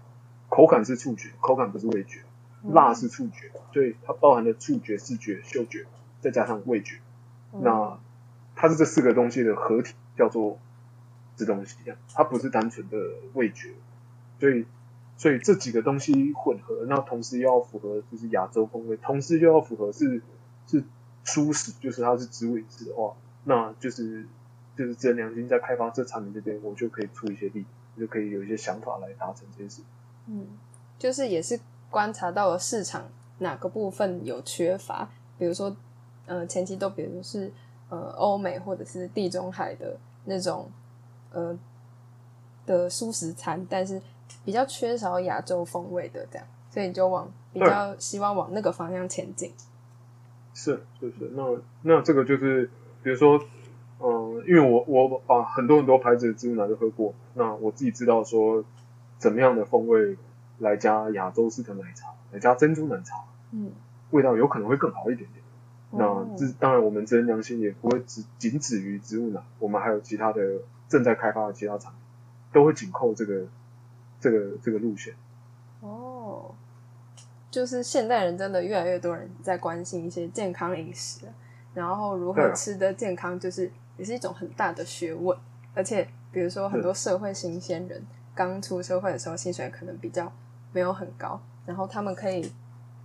[0.49, 2.23] 口感是触觉，口感不是味觉，
[2.65, 5.87] 辣是触觉，所以它包含了触觉、视觉、嗅觉，
[6.21, 6.99] 再加上味觉，
[7.53, 7.99] 那
[8.57, 10.59] 它是这四个东西的合体，叫做
[11.37, 11.77] 这东西，
[12.15, 12.97] 它不是单纯的
[13.35, 13.75] 味觉，
[14.41, 14.67] 所以
[15.17, 20.23] 所以这几个东西混合，那同时又要符合就是亚洲风味，同时又要符合是
[20.67, 20.83] 是。
[21.25, 24.27] 舒适就是它是植物饮食的话，那就是
[24.77, 27.65] 就是真良心在开发这产品这边，我就可以出一些力，
[27.99, 29.83] 就可以有一些想法来达成这件事。
[30.27, 30.47] 嗯，
[30.99, 31.59] 就是也是
[31.91, 33.05] 观察到了市场
[33.39, 35.09] 哪个部分有缺乏，
[35.39, 35.77] 比如说
[36.27, 37.53] 呃前期都比如是
[37.89, 40.71] 呃欧美或者是地中海的那种
[41.31, 41.57] 呃
[42.67, 44.01] 的素食餐，但是
[44.45, 49.53] 比较缺少亚洲风味的这样，所以你就往比较希望往那个方向前进。
[50.55, 52.71] 是是是，那那这个就是，
[53.03, 53.43] 比如说，
[54.01, 58.65] 嗯，因为我我把很多很多牌子的植物奶都喝过，那我自己知道说，
[59.19, 60.17] 怎么样的风味
[60.59, 63.73] 来加亚洲式的奶茶，来加珍珠奶茶，嗯，
[64.11, 65.43] 味道有可能会更好一点点。
[65.91, 72.01] 那这当然，我们真良心也不会只仅止于植物奶，我们还有其他的正在开发的其他产品，
[72.53, 73.47] 都会紧扣这个
[74.21, 75.15] 这个这个路线。
[75.81, 76.55] 哦。
[77.53, 81.27] 就是现代人真的越来越多人在关心一些健康饮食，
[81.75, 85.37] 然后如何吃的健康，就是也是一种很大的学问。
[85.75, 88.03] 而且，比如说很多社会新鲜人
[88.35, 90.33] 刚出社会的时候，薪水可能比较
[90.73, 92.51] 没有很高，然后他们可以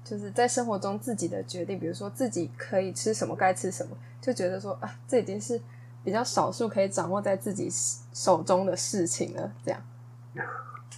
[0.02, 5.60] 就是在生活中自己的决定，比如说自己可以吃什么，该吃什么，就觉得说啊，这已经是
[6.06, 7.70] 比较少数可以掌握在自己
[8.14, 9.52] 手中的事情了。
[9.66, 9.82] 这样，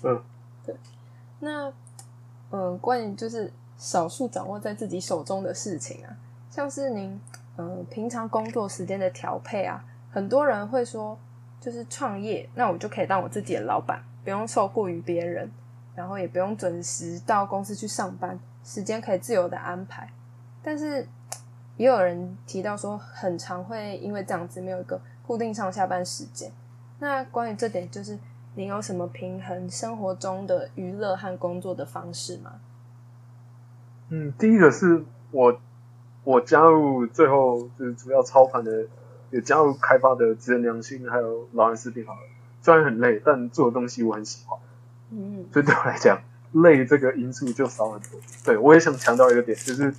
[0.04, 0.22] 嗯，
[0.64, 0.76] 对，
[1.40, 1.74] 那。
[2.52, 6.18] 嗯，关于就是少数掌握在自己手中的事情啊，
[6.50, 7.22] 像是您
[7.58, 11.18] 嗯平常工作时间的调配啊，很多人会说
[11.62, 15.52] 就是创业，那我就可以当我自己的老板，不用受雇于别人，
[15.96, 20.12] 然后也不用准时到公司去上班，时间可以自由的安排。
[20.64, 21.08] 但是
[21.78, 26.52] 也有人提到说，很常会因为这样子没有一个固定上下班时间。
[26.98, 28.18] 那关于这点，就是。
[28.60, 32.60] 你有什么平衡生活中的娱乐和工作的方式吗？
[34.10, 35.62] 嗯，第一个是我
[36.26, 38.86] 我加入最后就是主要操盘的，
[39.32, 42.19] 也加入开发的职人良心，还有老人食品好了。
[42.62, 44.60] 虽然很累，但做的东西我很喜欢。
[45.12, 48.19] 嗯，所以对我来讲，累这个因素就少很多。
[48.43, 49.93] 对我也想强调一个点，就是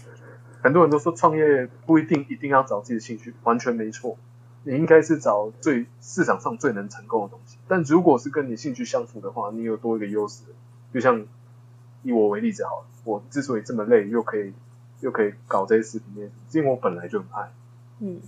[0.61, 4.19] 很多人都说创业不一定一定要找自己的兴趣，完全没错。
[4.63, 10.45] 你应该是找最市场上最能成功的东西，但如果是跟你兴趣相符的话，你有多一个优势。
[10.93, 11.27] 就像
[12.03, 14.53] 以我为例子好了，我之所以这么累，又可以
[15.01, 17.53] 又可以搞这些视频面，因为我本来就很爱。
[18.01, 18.21] 嗯，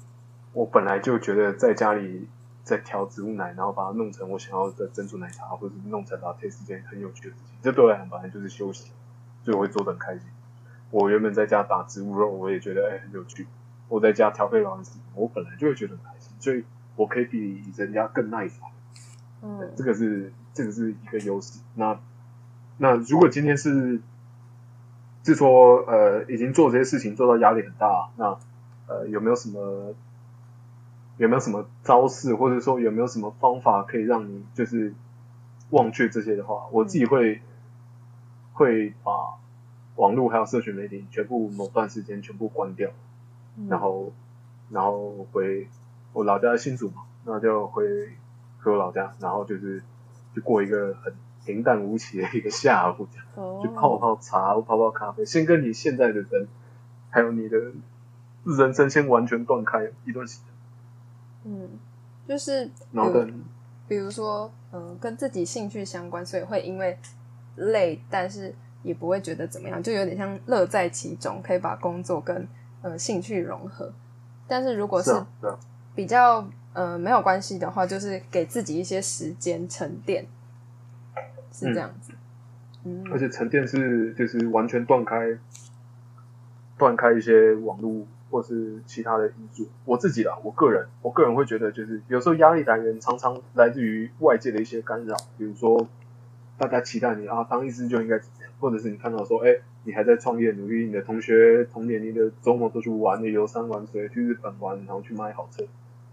[0.53, 2.29] 我本来就觉得在家里
[2.63, 7.57] 在调植物奶，然后把它弄成我想要的珍珠奶茶，或者是弄成拿铁是件很有趣的事情。
[7.63, 8.93] 这对我来讲本来就是休息，
[9.45, 10.29] 所以我会做的很开心。
[10.91, 13.47] 我原本在家打植物肉，我也觉得哎很有趣。
[13.89, 16.22] 我在家调配老人食品，我本来就会觉得很开心。
[16.43, 16.65] 所以
[16.97, 18.69] 我可以比人家更耐烦，
[19.43, 21.61] 嗯，这个是这个是一个优势。
[21.77, 22.01] 那
[22.79, 24.01] 那如果今天是
[25.23, 28.37] 是说呃已经做这些事情做到压力很大，那
[28.89, 29.95] 呃有没有什么
[31.17, 34.93] 有没有什么招式，或者说有没有什么方法可以让你就是
[35.71, 37.41] 忘却这些的话，我自己会、
[38.53, 39.39] 会把
[39.95, 42.91] 网络还有社群媒体全部某段时间全部关掉，
[43.57, 43.69] 嗯。
[43.69, 44.13] 然后
[44.71, 45.69] 然后回
[46.13, 47.85] 我老家在新竹嘛，那就回
[48.63, 49.83] 回我老家，然后就是
[50.35, 51.13] 就过一个很
[51.45, 53.61] 平淡无奇的一个下午，这样哦。
[53.63, 56.49] 去泡泡茶泡泡咖啡，先跟你现在的人
[57.11, 57.59] 还有你的
[58.45, 60.47] 人生先完全断开一段时间，
[61.45, 61.69] 嗯，
[62.27, 63.45] 就是然后等
[63.89, 66.99] 比如说，嗯、跟自己兴趣相关，所以会因为
[67.57, 72.49] 累，但是也不会觉得怎么样，就有点像乐在其中，可以把工作跟
[72.81, 73.93] 呃兴趣融合。
[74.49, 75.13] 但是如果是
[75.95, 80.27] 比较呃没有关系的话，就是给自己一些时间沉淀，
[81.53, 82.13] 是这样子。
[82.85, 85.39] 嗯，而且沉淀是就是完全断开
[86.77, 89.69] 断开一些网络或是其他的因素。
[89.85, 95.87] 我自己啦，我个人我个人会觉得，就是有时候压力来源常常来自于外界的一些干扰，比如说
[96.59, 105.63] 大家期待你啊当医师就应该怎样，或者是你看到说，哎、你还在创业努力，你的同学同年龄的周末都去玩，游山玩水，去日本玩，然后去买好车，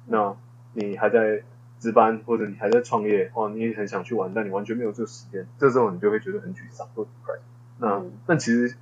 [0.10, 0.36] 那
[0.74, 1.44] 你还在
[1.80, 7.40] 值班，或者你还在创业，哦，你也很想去玩，但你完全没有这个时间，这时候你就会觉得很沮丧或 depressed。
[7.78, 8.12] 那、嗯。
[8.26, 8.76] 但其实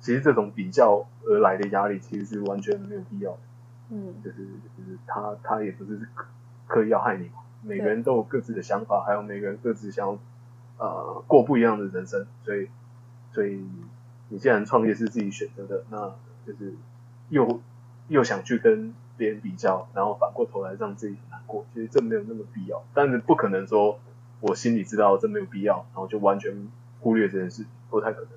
[0.00, 3.38] 其实这种比较而来的压力，其实是完全没有必要的，
[3.90, 4.14] 嗯。
[4.22, 4.36] 就是
[4.76, 6.26] 就是他他也不是刻
[6.66, 10.18] 刻意要害你嘛，每个人都有各自的想法，还有每个人各自想要
[10.78, 12.68] 呃过不一样的人生，所以
[13.32, 13.64] 所以
[14.28, 16.14] 你既然创业是自己选择的，那
[16.46, 16.74] 就是
[17.30, 17.60] 又
[18.08, 22.82] 又想去跟别人比较，然后反过头来让自己很难过，其实这没有那么必要。
[22.92, 23.98] 但是不可能说
[24.40, 26.68] 我心里知道这没有必要，然后就完全
[27.00, 28.28] 忽略这件事情，不太可能。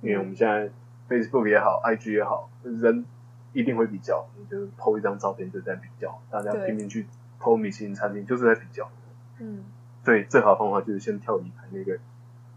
[0.00, 0.70] 因为我们现在
[1.08, 3.04] Facebook 也好，IG 也好，人
[3.52, 7.06] 一定会比较，你就 PO 一张照片就在比较，大家拼命去
[7.40, 8.88] PO 米其林餐厅就是在比较。
[9.40, 9.64] 嗯
[10.04, 11.98] 所以最好的方法就是先跳离开那个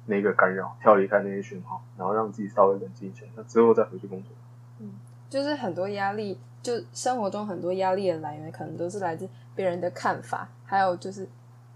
[0.05, 4.31] 那个干扰，跳离开那些讯号，然后让自己稍微冷静一下，那之后再回去工作。
[4.79, 4.93] 嗯
[5.29, 11.27] 就是很多压力，就生活中很多压力的来源，可能都是来自别人的看法，还有就是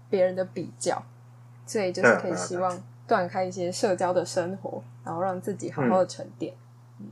[0.08, 1.02] 别人的比较，
[1.66, 6.54] 所以就是可以希望断开一些社交的生活，然后让自己好好的沉淀。
[6.98, 7.06] 嗯，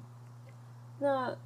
[1.00, 1.36] 那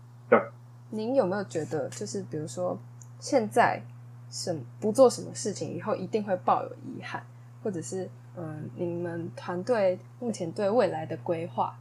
[0.91, 2.79] 您有没有觉得，就是比如说
[3.19, 3.83] 现在
[4.31, 7.23] 什不做什么事情，以后一定会抱有遗憾，
[7.63, 11.79] 或者是嗯，你们团队目前对未来的规划？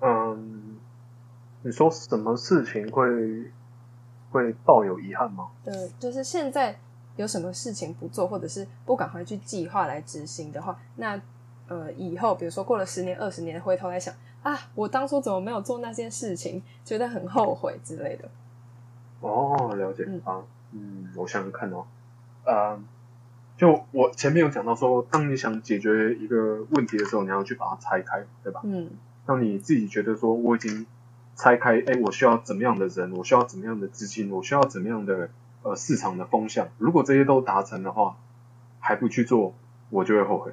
[0.00, 0.76] 嗯，
[1.68, 3.44] 你说什么事情会
[4.30, 5.48] 会抱有遗憾吗？
[5.66, 6.74] 呃，就是现在
[7.16, 11.20] 有什么事情不做，或者是不赶快去计划来执行的话，那
[11.66, 18.26] 呃，以后比如说过了十年、二十年，回头来想啊，我当初怎么没有做那件事情，觉得很后悔之类的。
[19.20, 20.42] 哦，了解嗯啊，
[20.72, 21.84] 嗯，我想想看哦，
[22.46, 22.80] 呃，
[23.58, 28.62] 就我前面有讲到说，当你想解决一个问题的时候，你要去把它拆开，对吧？
[28.64, 28.88] 嗯
[29.26, 30.86] 当你自己觉得说我已经
[31.38, 35.30] 拆开，哎，我需要怎么样的人，我需要怎么样的资金，我需要怎么样的
[35.62, 38.16] 呃市场的风向，如果这些都达成的话，
[38.80, 39.54] 还不去做，
[39.90, 40.52] 我就会后悔，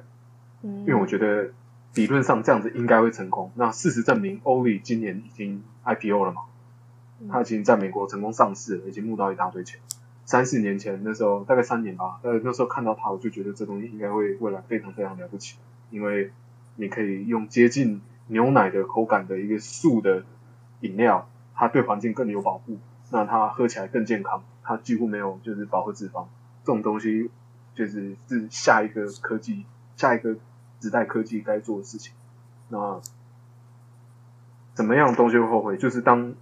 [0.62, 1.50] 嗯，因为我觉得
[1.94, 3.50] 理论上这样子应该会成功。
[3.56, 6.42] 那事实证明，欧力今年已经 IPO 了嘛，
[7.20, 7.28] 嗯。
[7.28, 9.80] 他已经在美国成功上市了，已经募到一大堆钱。
[10.24, 15.56] 三四年前那时候，大概三年吧，呃，那时候看到他，我就觉得这东西应该会未来非常非常了不起，
[15.90, 16.30] 因为
[16.76, 20.24] 你可以用接近牛奶的口感的一个素的
[20.80, 22.78] 饮料，它对环境更有保护，
[23.10, 26.26] 那它喝起来更健康，它几乎没有就是饱和脂肪，
[26.64, 27.30] 这种东西
[27.74, 29.64] 就是是下一个科技、
[29.96, 30.36] 下一个
[30.80, 32.12] 时代科技该做的事情。
[32.68, 33.00] 那
[34.74, 35.76] 怎么样东西会后悔？
[35.76, 36.34] 就是当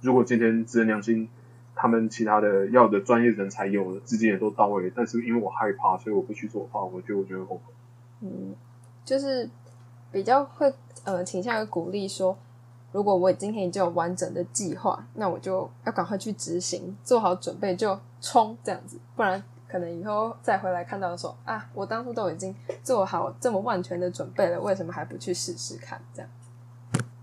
[0.00, 1.28] 如果今天职人良心
[1.74, 7.72] 他们其他的要的专业人才有了，资金也都到位，但是因为我害怕，所以我不去做的话，我觉得我就会后悔。
[8.20, 8.54] 嗯，
[9.04, 9.48] 就是
[10.12, 10.70] 比较会
[11.04, 12.36] 呃倾向于鼓励说，
[12.92, 26.00] 如果我今天已经有完整的计划，那我就要赶快去执行，做好准备就冲这样子，不然可能以后再回来看到说啊，我当初都已经做好这么万全的准备了，为什么还不去试试看？
[26.12, 26.30] 这样，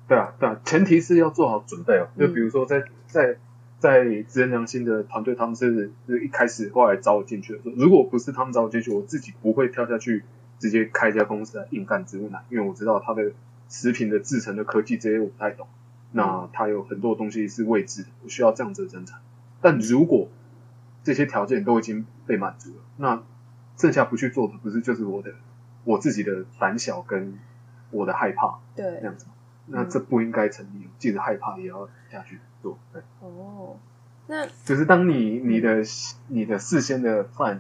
[0.08, 2.08] 对啊，对啊，前提是要做好准备哦。
[2.16, 3.38] 嗯就比如说在在
[3.80, 10.24] 在职人良心的团队，他们是就一开始后来找我进去的时候，如果不是他们找我进去，我自己不会跳下去
[10.58, 13.32] 直接开一家公司来硬干植物奶，因为我知道他的
[13.70, 15.68] 食品的制成的科技这些我不太懂，
[16.12, 19.18] 那它有很多东西是未知的，我需要这样子的人才。
[19.62, 20.30] 但如果
[21.04, 23.24] 这些条件都已经被满足了，那
[23.78, 25.34] 剩下不去做的，不是就是我的
[25.84, 27.38] 我自己的胆小跟
[27.92, 29.26] 我的害怕对这，样子？
[29.68, 32.80] 那这不应该成立，即使害怕也要下去做。
[32.94, 33.78] 对，哦，
[34.28, 35.84] 那就是当你你的
[36.28, 37.60] 你的事先的 plan，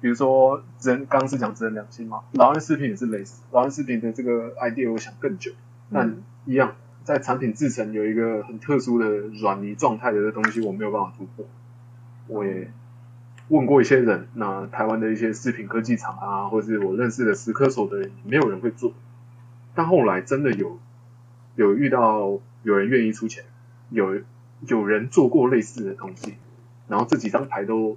[0.00, 5.52] 比如说人刚刚是讲人良心嘛，老安食品也是类似，老安食品的这个 idea 我想更久，
[5.92, 11.46] 但嗯一样在产品制成有一个很特殊的软泥状态的这东西，我没有办法突破。
[12.26, 12.70] 我也
[13.48, 18.92] 问过一些人，那台湾的一些食品科技厂啊，或是我认识的石科所的人，没有人会做。
[19.74, 20.78] 但后来真的有
[21.56, 23.44] 有遇到有人愿意出钱，
[23.90, 24.20] 有
[24.66, 26.34] 有人做过类似的东西，
[26.88, 27.96] 然后这几张牌都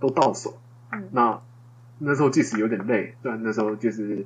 [0.00, 0.58] 都到手。
[0.92, 1.40] 嗯那
[1.98, 4.24] 那时候即使有点累，虽然那时候就是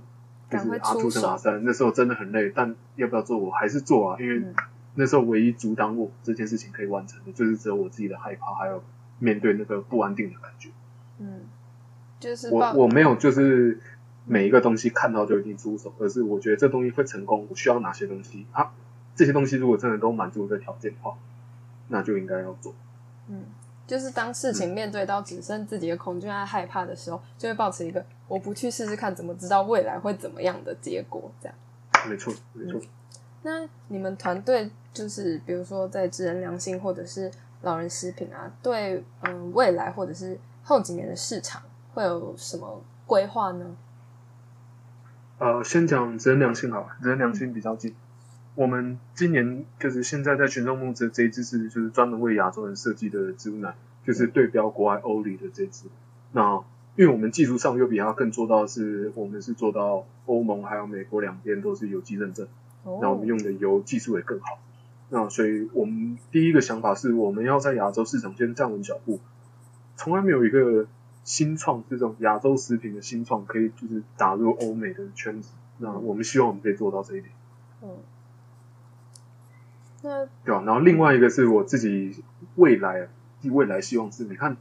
[0.50, 4.54] 就是啊出生马山，那时候真的很累，但要不要做我还是做啊，因为嗯
[4.94, 8.82] 那时候唯一阻挡我这件事情可以完成的，就是只有我自己的害怕，还有
[9.18, 10.68] 面对那个不安定的感觉。
[11.18, 11.40] 嗯，
[12.20, 13.80] 就是我我没有就是
[14.26, 18.72] 每一个东西看到就一定出手，而是我觉得这东西会成功，我需要哪些东西啊？
[19.14, 21.16] 这些东西如果真的都满足这个条件的话，
[21.88, 22.74] 那就应该要做。
[23.28, 23.44] 嗯，
[23.86, 31.30] 就是当事嗯情面对到只剩自己的恐惧和害怕的时候，就会保持一个我不去试试看，怎么知道未来会怎么样的结果？
[31.40, 31.54] 这样。
[32.08, 32.80] 没错，没错。
[33.42, 37.30] 那你们团队就是比如说在智人良心或者是
[37.62, 41.62] 老人食品啊，对嗯未来或者是后几年的市场
[41.92, 43.76] 会有什么规划呢？
[45.38, 47.94] 呃，先讲人良心好了，人良心比较近。
[48.54, 53.74] 我们今年就是现在在群众募资这一支是就是专门为亚洲人设计的植物奶，
[54.06, 55.86] 就是对标国外欧里的这支。
[56.32, 56.62] 那
[56.96, 62.46] 因为我们技术上又比它更做到的是，我们是做到欧盟还有美国两边都是有机认证，
[62.82, 64.58] 哦那我们用的油技术也更好。
[65.08, 69.20] 那所以我们第一个想法是我们要在亚洲市场先站稳脚步，
[69.96, 70.86] 从来没有一个
[71.24, 75.52] 新创这种亚洲食品的新创可以就是打入欧美的圈子。
[75.78, 77.32] 那我们希望我们可以做到这一点，
[77.82, 77.88] 嗯，
[80.02, 80.62] 那对吧？
[80.66, 82.22] 然后另外一个是我自己
[82.56, 83.08] 未来，
[83.44, 84.56] 未来希望是，你看，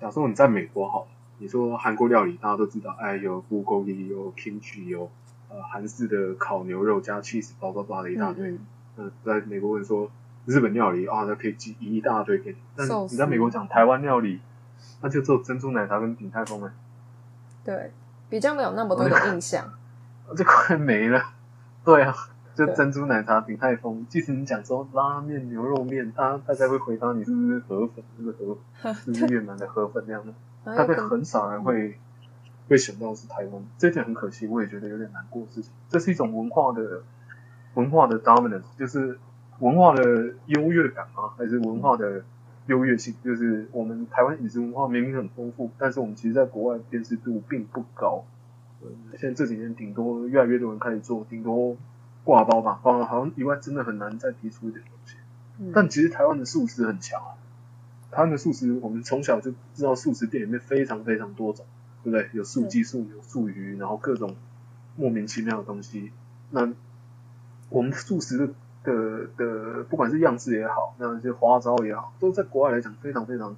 [0.00, 5.10] 假如说你在美国好了，你说韩国料理大家都知道，哎，有 bulgogi，有 kimchi，有
[5.48, 8.50] 呃韩式的烤牛肉加 cheese，叭叭叭的一大堆。
[8.50, 8.58] 嗯
[8.96, 10.10] 嗯，在美国人说
[10.46, 12.56] 日本料理啊，那可以寄一大堆给你。
[12.76, 14.40] 但你在美国讲台湾料理，
[15.00, 16.72] 那就只有珍珠奶茶跟鼎泰丰了，
[17.64, 17.92] 对，
[18.28, 19.72] 比较没有那么多的 印象。
[20.36, 21.22] 这快没了。
[21.84, 22.14] 对啊，
[22.66, 24.04] 就珍珠奶茶、鼎泰丰。
[24.08, 28.58] 即使你讲说拉面、牛肉面，大家大家会回答你是不是河粉，是不是河，
[28.92, 30.34] 是不是越南的河粉那样的，
[30.76, 31.98] 大概很少人会
[32.68, 33.62] 会想到是台湾。
[33.78, 35.72] 这点很可惜，我也觉得有点难过的事情。
[35.88, 37.02] 这是一种文化的
[37.74, 39.18] 文化的 dominance，就是
[39.60, 40.02] 文化的
[40.46, 41.30] 优越感吗？
[41.38, 42.22] 还是文化的
[42.66, 43.14] 优越性？
[43.24, 48.24] 就是我们台湾饮食文化明明很丰富，但是我们其实在国外辨识度并不高。
[48.82, 48.88] 呃，
[49.18, 51.76] 现在这几年顶多越来越多人开始做，顶多
[52.30, 55.16] 挂包吧，挂包好像以外真的很难再提出一点东西。
[55.58, 57.34] 嗯但其实台湾的素食很强啊，
[58.12, 61.66] 台湾的素食我们从小就知道，素食店里面非常非常多种，
[62.04, 62.30] 对不对？
[62.32, 64.36] 有素鸡、素牛、素鱼，然后各种
[64.96, 66.12] 莫名其妙的东西。
[66.50, 66.72] 那
[67.68, 68.46] 我们素食的
[68.84, 73.56] 的的，不管是样式也好，那些花招也好，都在国外来讲非常非常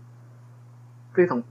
[1.13, 1.43] 非常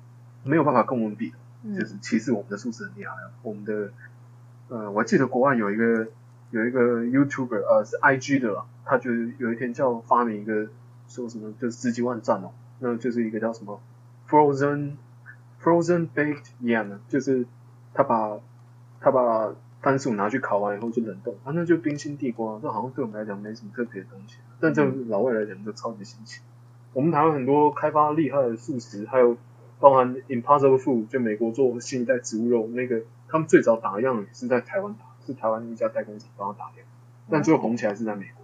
[0.43, 1.31] 没有办法跟我们比
[1.63, 1.75] 嗯。
[1.75, 3.91] 就是嗯其实我们的素食很厉害啊，我们的
[4.69, 6.07] 呃，我还记得国外有一个
[6.51, 10.67] 有一个 YouTuber 呃是 IG 的啦，他就有一天叫发明一个
[11.07, 13.81] 说什么就是十几万赞哦，那就是一个叫什么
[14.29, 14.93] Frozen
[15.61, 17.45] Frozen Baked Yam，就是
[17.93, 18.39] 他把
[18.99, 26.41] 他把番薯拿去烤完以后就冷冻，啊那就冰心地瓜，这好像对我们来讲没什么特别的东西，但对老外来讲就超级新奇。
[26.93, 29.37] 我们台湾很多开发厉害的素食，还有
[29.79, 36.83] 包含 Impossible Food，就美国做新一代植物肉那个，他们最早打样也是在台湾打，是台湾一家代工厂帮他打掉，
[37.29, 38.43] 但最后红起来是在美国。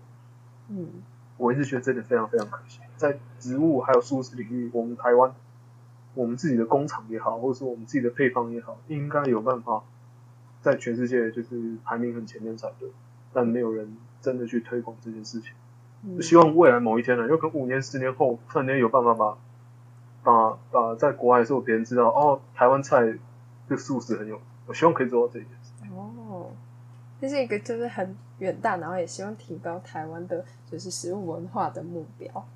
[0.69, 0.89] 嗯
[1.38, 5.36] 我一直觉得这个非常非常可惜，在植物还有素食领域，我们台湾
[6.15, 9.84] 我们自己的工厂也好，或者说我们自己的配方也好，应该有办法
[10.61, 12.89] 在全世界就是排名很前面才对，
[13.34, 15.51] 但没有人真的去推广这件事情。
[16.21, 19.38] 希望未来某一天呢，有可能五年、十年后，突然间有办法把
[20.23, 23.05] 把把在国外的时候别人知道，哦，台湾菜
[23.69, 25.56] 这个素食很有，我希望可以做到这一件事。
[25.56, 25.56] 哦，
[27.20, 32.47] 这是一个就是很远大，然后也希望提高台湾的就是食物文化的目标。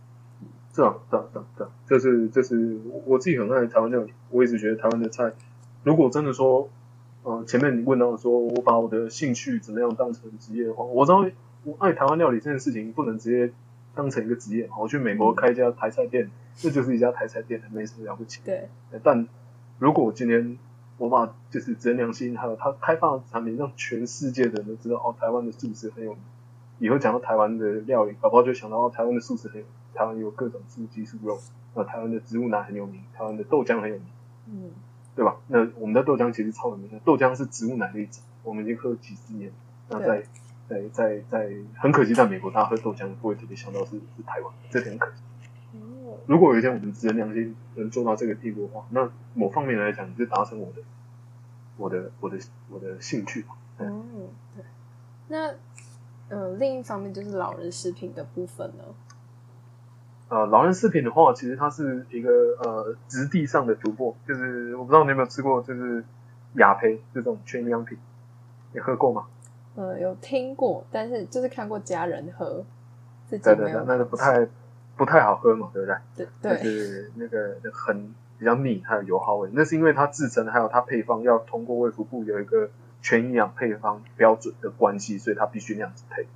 [0.74, 5.32] 这样，这样，这样，这样，这是这是我我自己很爱台湾料理，我一直觉得台湾的菜，
[5.84, 6.70] 如果真的说，
[7.24, 11.26] 呃，前面你问到说我把我的兴趣怎么样当成职业的话，我知道
[11.64, 13.53] 我爱台湾料理这件事情不能直接
[13.93, 18.39] 当成一个职业嘛，我去美国开一家台菜店，这就是一家台菜店，没什么了不起。
[18.45, 18.70] 对，
[19.03, 19.28] 但
[19.78, 20.57] 如果我今天
[21.01, 26.21] 我把就是真良心还有它开发的产品，让全世界的人都知道哦，台湾的素食很有名。
[26.77, 31.39] 以后讲到台湾的料理，搞不好就想到哦，台湾的素食很有，台湾有各种素鸡素肉，
[31.73, 34.05] 那台湾的植物奶很有名，台湾的豆浆很有名，
[34.45, 34.69] 嗯，
[35.15, 35.37] 对吧？
[35.47, 39.51] 那我们的豆浆其实超有名的，豆浆是植物奶的一种，我们已经喝了几十年。
[39.89, 40.23] 那在
[40.69, 45.23] 在在在，很可惜，在美国大家喝豆浆不会特别想到是是台湾，这点很可惜。
[46.32, 50.82] 哦，如果有一天我们职人良心能做到这个地步的话，那某方面来讲就达成我的
[51.77, 52.38] 我的我的
[52.69, 53.57] 我的兴趣吧。
[53.77, 54.03] 对哦，
[54.55, 54.63] 对，
[55.27, 55.53] 那
[56.29, 58.84] 呃，另一方面就是老人食品的部分呢。
[60.29, 62.29] 呃，老人食品的话，其实它是一个
[62.63, 66.01] 呃质地上的突破，就是我不知道你有没有吃过，就是
[66.55, 67.97] 雅培这种全营养品，
[68.71, 69.25] 你喝过吗？
[69.75, 72.63] 呃，有听过，但是就是看过家人喝，
[73.27, 74.47] 自己对对对没有，那个不太
[75.01, 76.27] 不太好喝嘛，对不对？
[76.43, 79.49] 对就对，是那个很比较腻，还有油耗味。
[79.51, 82.69] 那是因为它制成还有它配方要通过卫福部有一个
[83.01, 86.27] 全营养配方标准的关系，所以它必须那样子配。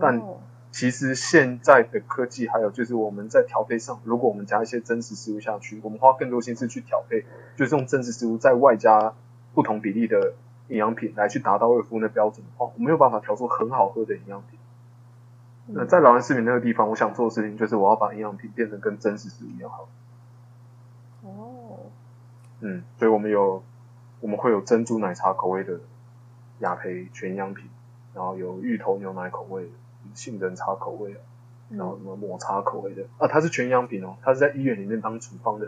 [0.00, 0.38] 但哦
[0.70, 9.12] 其实现在的科技还有就是我们在调配上，如果我们加一些真实食物下去，我们花更多心思去调配，就是用真实食物再外加
[9.52, 10.34] 不同比例的
[10.68, 14.58] 营养品来去达到卫福那标准的话，我没有办法调出很好喝的营养品。
[15.66, 19.88] 那嗯在老人食品那个地方，我想做的事情就是我要把营养品变成跟真实食物一样好。
[21.22, 21.78] 哦，
[22.60, 23.62] 嗯，所以我们有
[24.20, 25.78] 我们会有珍珠奶茶口味的
[26.58, 27.68] 雅培全营养品，
[28.14, 29.70] 然后有芋头牛奶口味的，
[30.14, 31.20] 杏仁茶口味的，
[31.70, 35.66] 然后什么抹茶口味的啊，它是全营养品哦，它是在医院里面当处方的，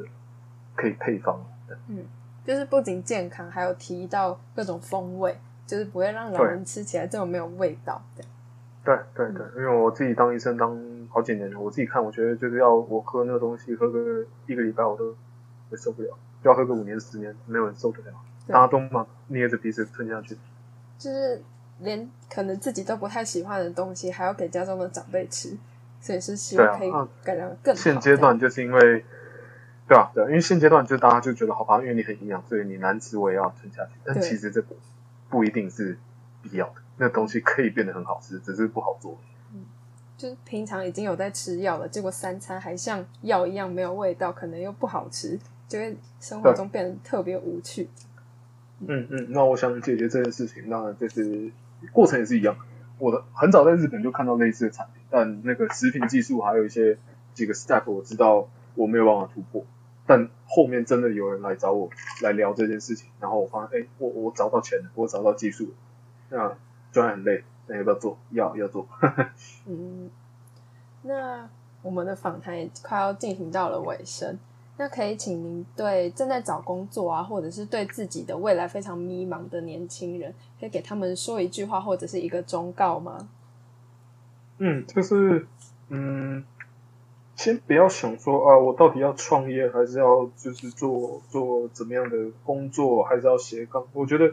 [0.74, 1.40] 可以配方
[1.88, 2.04] 嗯。
[2.44, 5.34] 就是不仅健康，还有提到各种风味，
[5.66, 8.24] 就是不会让老人吃起来这么没有味道的。
[8.84, 10.78] 对对对，因为我自己当医生当
[11.08, 15.16] 好几年了，我自己看，我觉得就是要我喝那个东西喝个一个礼拜我都
[15.70, 16.08] 会受不了，
[16.42, 18.12] 就要喝个五年十年，没有人受得了，
[18.46, 20.36] 大家都嘛捏着鼻子吞下去。
[20.98, 21.42] 就是
[21.80, 25.56] 连可能自己都不太喜欢的东西，还要给家中的长辈吃，
[26.00, 26.90] 所以是希望可以
[27.24, 27.80] 改良更好。
[27.80, 29.04] 现阶段就是因为，
[29.88, 33.92] 对啊、对，因为现阶段就大家就觉得好吧，因为你很营养，所以你难吃我也要吞下去。
[34.04, 34.76] 但其实这不
[35.28, 35.98] 不一定是
[36.42, 39.18] 必要的，那东西可以变得很好吃，只是不好做。
[40.16, 45.38] 就是平常已经有在吃药了，结果三餐还像药一样没有味道，可能又不好吃，
[45.68, 47.88] 就会生活中变得特别无趣。
[48.86, 51.50] 嗯嗯，那我想解决这件事情，那就是
[51.92, 52.56] 过程也是一样。
[52.98, 56.96] 我的很早在日本就看到类似的产品，但那个食品技术还有一些
[57.34, 59.66] 几个 step 我知道我没有办法突破。
[60.06, 61.90] 但后面真的有人来找我
[62.22, 65.72] 来聊这件事情，然后我发现，哎，我我找到钱了，我找到技术了，
[66.28, 66.56] 那
[66.94, 68.16] 虽然很累，但要不要做？
[68.30, 68.86] 要要做。
[69.66, 70.08] 嗯，
[71.02, 71.48] 那
[71.82, 74.38] 我们的访谈也快要进行到了尾声，
[74.76, 83.28] 那可以请您对正在找工作啊，或者是对自己的未来非常迷茫的年轻人，可以给他们说一句话或者是一个忠告吗？
[84.58, 85.48] 嗯，就是
[85.88, 86.44] 嗯，
[87.34, 93.84] 先不要想说啊，我到底要创业，还是要就是做做怎么样的工作，还是要斜杠？
[93.92, 94.32] 我觉得，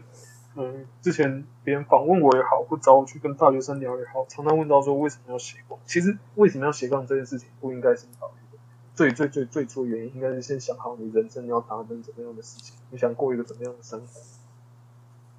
[0.56, 5.80] 嗯，之前别人访问我也好，或找我去跟大学生聊也好，常常问到说为什么要斜杠？
[5.86, 8.60] 其实为什么要斜杠这件事情，不应该是考虑的。
[8.93, 14.20] 最最最最初的原因，应该是先想好你人生要达成怎么样的事情，你想过一个怎么样的生活。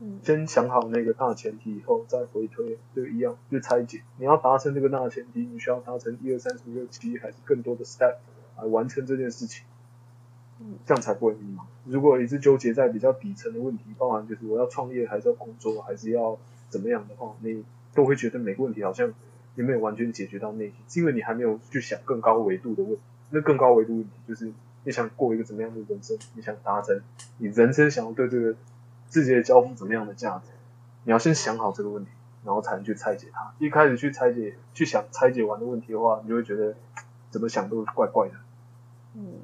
[0.04, 4.02] 嗯先想好那个大前提以后再回推，就一样，就拆解。
[4.16, 8.16] 你要达成这个大前提，你需要达成一二三四五六七，还是更多的 step
[8.56, 9.71] 来完成这件事情，嗯
[10.84, 11.62] 这样才不会迷茫。
[11.84, 16.38] 如果一直纠结在比较底层的问题，包含就是我要创业，还是要工作，还是要
[16.68, 19.12] 怎么样的话，你都会觉得每个问题好像
[19.54, 23.00] 你没有完全解决到内心，是因为你还没有去想更高维度的问题。
[23.30, 24.52] 那更高维度问题就是
[24.84, 27.00] 你想过一个怎么样的人生，你想达成
[27.38, 28.54] 你人生想要对这个
[29.08, 30.50] 自己的交付怎么样的价值，
[31.04, 32.10] 你要先想好这个问题，
[32.44, 33.54] 然后才能去拆解它。
[33.58, 36.74] 一开始去拆解、去想拆解完的问题的话，你就会觉得
[37.30, 38.34] 怎么想都怪怪的。
[39.14, 39.40] 嗯，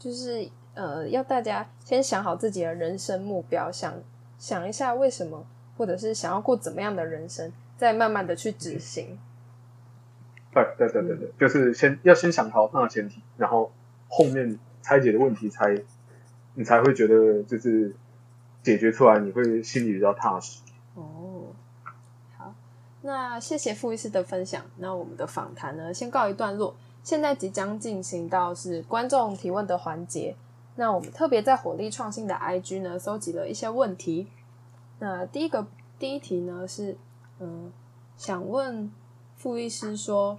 [0.00, 3.92] 就是呃，要大家先想好自己的人生目标，想
[4.38, 5.46] 想一下为什么，
[5.76, 9.18] 或者是想要过怎么样的人生，再慢慢的去执行。
[10.52, 13.70] 对对对对对，就是先要先想好那前提，然后
[14.08, 15.76] 后面拆解的问题才
[16.54, 17.94] 你才会觉得就是
[18.62, 20.62] 解决出来，你会心里比较踏实。
[20.94, 21.52] 哦，
[22.38, 22.54] 好，
[23.02, 24.64] 那谢谢傅医师的分享。
[24.78, 26.74] 那我们的访谈呢，先告一段落。
[27.02, 30.36] 现在即将进行到是观众提问的环节。
[30.76, 34.28] 那我们特别在火力创新的 IG 呢，搜集了一些问题。
[34.98, 35.66] 那第一个
[35.98, 36.96] 第一题呢是，
[37.38, 37.72] 嗯，
[38.16, 38.90] 想问
[39.36, 40.38] 傅医师说，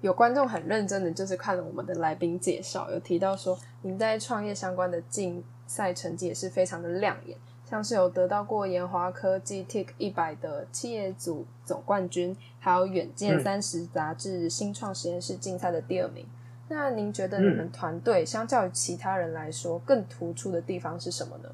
[0.00, 16.24] 有观众很认真的就是看了我们的来宾介绍，有提到说您在创业相关的竞赛成绩也是非常的亮眼，像是有得到过研华科技 TIC 一百的企业组总冠军，还有远见三十杂志新创实验室竞赛的第二名。
[16.68, 21.50] 那您觉得你们团队相较于其他人来说，更突出的地方是什么呢？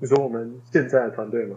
[0.00, 1.56] 你说我们现在的团队吗？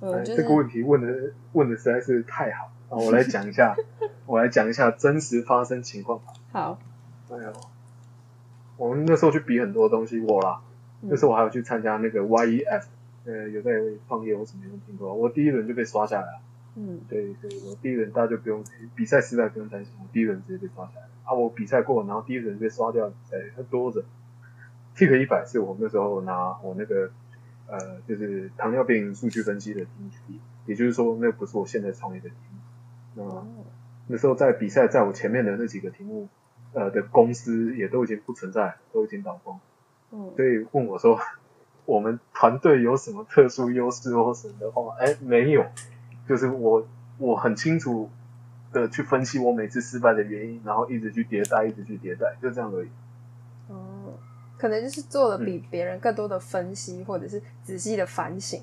[0.00, 2.94] 嗯，这个问题问的问的实在是太好啊！
[2.96, 3.74] 我来讲一下，
[4.24, 6.20] 我来讲一下真实发生情况。
[6.52, 6.78] 好，
[7.28, 7.52] 哎呦，
[8.76, 10.60] 我们那时候去比很多东西，我啦，
[11.00, 12.84] 那时候我还有去参加那个 YEF，
[13.26, 13.72] 呃，有在
[14.08, 16.40] 创业，我什么没有听过，我第一轮就被刷下来了。
[16.76, 18.64] 嗯，对，所以我第一轮大家就不用
[18.94, 21.34] 比赛失败不用担心，我第一轮直接被刷下来啊！
[21.34, 24.04] 我比赛过，然后第一轮被刷掉，比赛很多着。
[24.94, 27.10] T 一百是我那时候拿我那个。
[27.68, 30.08] 呃，就是糖尿病数据分析的题目，
[30.66, 33.24] 也就是说，那不是我现在创业的题目。
[33.24, 33.46] 那
[34.06, 36.28] 那时候在比赛，在我前面的那几个题目，
[36.74, 39.58] 呃的公司也都已经不存在，都已经倒光。
[40.12, 41.18] 嗯，所以问我说，
[41.86, 45.64] 我们团队有什么特殊优势或什么的话，哎，没有，
[46.28, 48.10] 就是我我很清楚
[48.72, 52.88] 的去分析我每次失败的原因，然后一直去迭代，一直去迭代，就这样而已。
[53.68, 54.12] 哦。
[54.58, 58.58] 可能就是做了比别人更多的分析，或者是仔细的反省，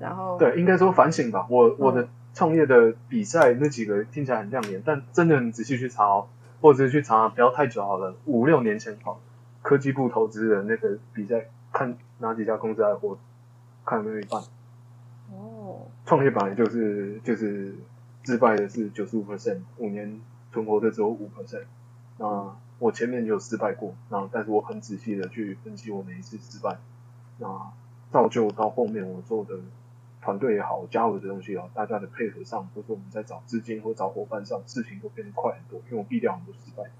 [0.00, 1.46] 然后对，应该说反省吧。
[1.48, 6.26] 我我的创业的比赛那几个听起来很亮眼，但真的你仔细去查哦，
[6.60, 9.20] 或者是去查，不要太久好了，五六年前好，
[9.62, 13.18] 科技部投资的那个比赛，看哪几家公司还活，
[13.84, 14.40] 看有没有一半。
[15.30, 17.74] 哦，创业本来就是就是
[18.22, 20.18] 失败的是九十五 percent，五年
[20.50, 21.66] 存活的只有五 percent，
[22.16, 22.56] 那。
[22.80, 26.76] 我前面有失败过，那但是我很仔细的去分析我每一次失败，
[27.38, 27.72] 那
[28.10, 29.54] 造就到后面我做的
[30.20, 36.90] 团队也好，加入的东西也好，大家的配合上，或者说我们在找资金或找伙伴上，事情都变得快很多，因为我避掉很多失败。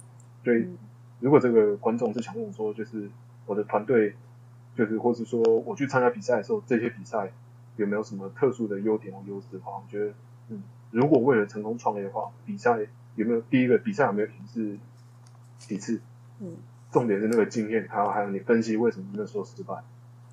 [0.44, 0.76] 所以
[1.18, 3.10] 如果这个观众是想问我说，就是
[3.44, 4.14] 我的团队，
[4.74, 7.32] 就是或是说我去参加比赛的时候，这些比赛
[7.76, 10.12] 有没有什么特殊的优点或优势的话，我觉得，
[10.48, 12.78] 嗯，如果为了成功创业的话，比赛
[13.16, 14.78] 有没有第一个比赛有没有赢是？
[15.56, 15.98] 其次，
[16.40, 16.56] 嗯，
[16.90, 19.82] 重点是那个经验，还有还有你分析为什么那时候失败，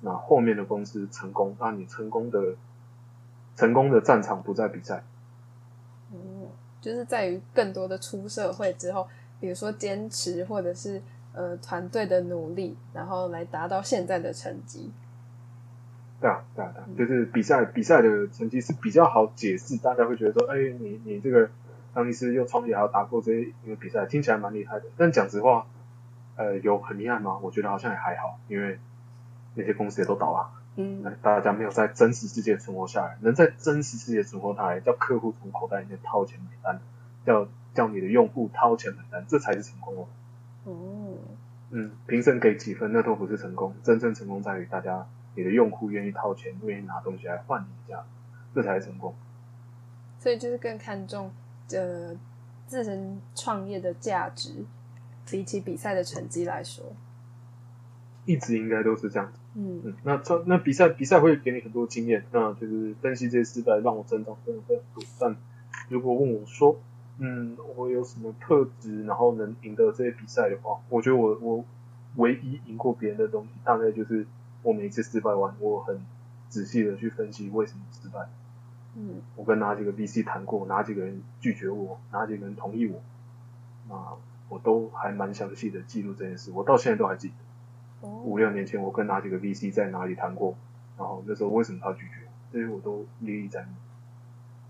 [0.02, 2.56] 那后面的公司成功，那你成功的
[3.56, 5.04] 成功的战场不在比赛，
[6.12, 6.48] 嗯，
[6.82, 9.08] 就是在于更多的出社会之后，
[9.40, 11.00] 比如说坚持或者是
[11.32, 14.90] 呃团队的努力，然后来达到现在的成绩。
[16.20, 21.50] 对啊，对啊，对啊，就是比赛比赛的成绩是比较好解释，大家会觉得说，哎，你你这个。
[21.94, 24.86] 当医师又创业，还要打过这些一个比赛，听起来蛮厉害的。
[24.96, 25.66] 但讲实话，
[26.36, 27.38] 呃，有很厉害吗？
[27.42, 28.78] 我觉得好像也还好，因为
[29.54, 30.50] 那些公司也都倒了。
[30.76, 36.80] 嗯，大家没有在真实世界存活下来，能在真实世界存活下来，叫客户从口袋里面掏钱买单，
[37.26, 40.06] 叫叫你的用户掏钱买单，这才是成功哦。
[40.64, 41.18] 哦，
[41.70, 48.04] 嗯，评审给几分，那都不是成功，真正成功在于大家你的用户愿意掏钱，愿意拿东西来换你一下，
[48.54, 49.14] 这才是成功。
[50.18, 51.30] 所以就是更看重。
[51.74, 52.14] 呃，
[52.66, 54.66] 自身创业的价值，
[55.30, 56.84] 比起比赛的成绩来说，
[58.26, 59.32] 一直应该都是这样。
[59.54, 65.04] 嗯嗯，那创那比赛比赛会给你很多经验，那就是分析这些失败让我增长真的非常多。
[65.18, 65.34] 但
[65.88, 66.78] 如果问我说，
[67.18, 71.64] 嗯，我有什么特质，然后能赢得这些比赛的话，我觉得我我
[72.16, 74.26] 唯一赢过别人的东西，大概就是
[74.62, 76.04] 我每一次失败完，我很
[76.48, 78.28] 仔细的去分析为什么失败。
[78.94, 83.00] 嗯，我跟哪几个 VC 谈过，哪几个人拒绝我，哪几个人同意我，
[83.88, 83.94] 那
[84.48, 88.08] 我都还蛮详细的记录这件事，我到现在都还记得。
[88.08, 90.56] 五六年前我跟哪几个 VC 在哪里谈过，
[90.98, 93.68] 然后那时候为什么他拒绝，这些我都历历在目。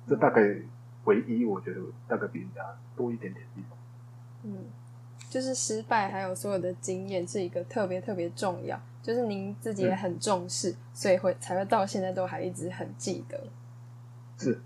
[0.07, 0.57] 这大概
[1.05, 2.61] 唯一我觉得大概比人家
[2.97, 3.79] 多一点点地方。
[4.45, 4.67] 嗯，
[5.29, 13.41] 就是失败还有所有的经验是一个特别特别重要，就是您自己也很重视，所以会才会到现在都还一直很记得。
[14.37, 14.61] 是，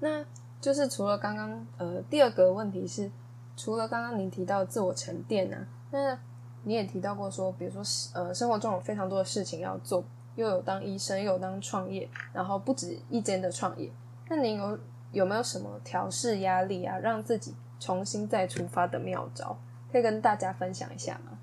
[0.00, 0.24] 那
[0.60, 3.10] 就是除了刚刚呃第二个问题是，
[3.56, 6.18] 除了刚刚您提到自我沉淀啊，那
[6.62, 7.82] 你也提到过说，比如说
[8.14, 10.04] 呃生活中有非常多的事情要做，
[10.36, 13.90] 又有当医生，又有当创业，然后不止一间的创业，
[14.28, 14.78] 那您有
[15.14, 19.56] 有没有什么调试压力啊，让自己重新再出发的妙招，
[19.90, 21.38] 可以跟大家分享一下吗？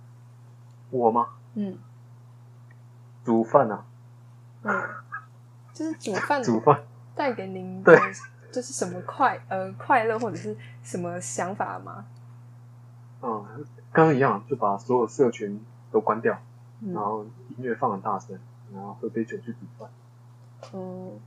[0.92, 1.30] 我吗？
[1.56, 1.78] 嗯，
[3.24, 3.86] 煮饭啊，
[4.64, 4.74] 嗯，
[5.74, 6.84] 就是煮饭，煮饭。
[7.14, 8.00] 带给您对，
[8.52, 12.06] 就是什么快呃快乐或者是什么想法吗？
[13.22, 16.38] 嗯，刚刚一样，就把所有社群都关掉，
[16.94, 18.40] 然后音乐放很大声，
[18.74, 19.90] 然后喝杯酒去煮饭。
[20.74, 21.20] 嗯，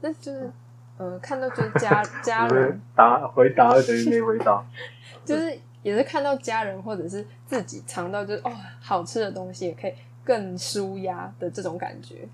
[0.00, 0.52] 那就是
[1.00, 4.62] 呃，看到就是家 家人答回答等于没回答，
[5.24, 12.28] 就是也是看到家人或者是自己尝到就是哦好吃的东西，也可以更舒压的这种感觉。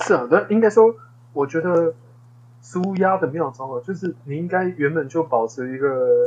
[0.00, 0.94] 是啊，那应该说，
[1.32, 1.94] 我觉得
[2.60, 6.26] 舒压的妙招啊，就是你应该原本就保持一个，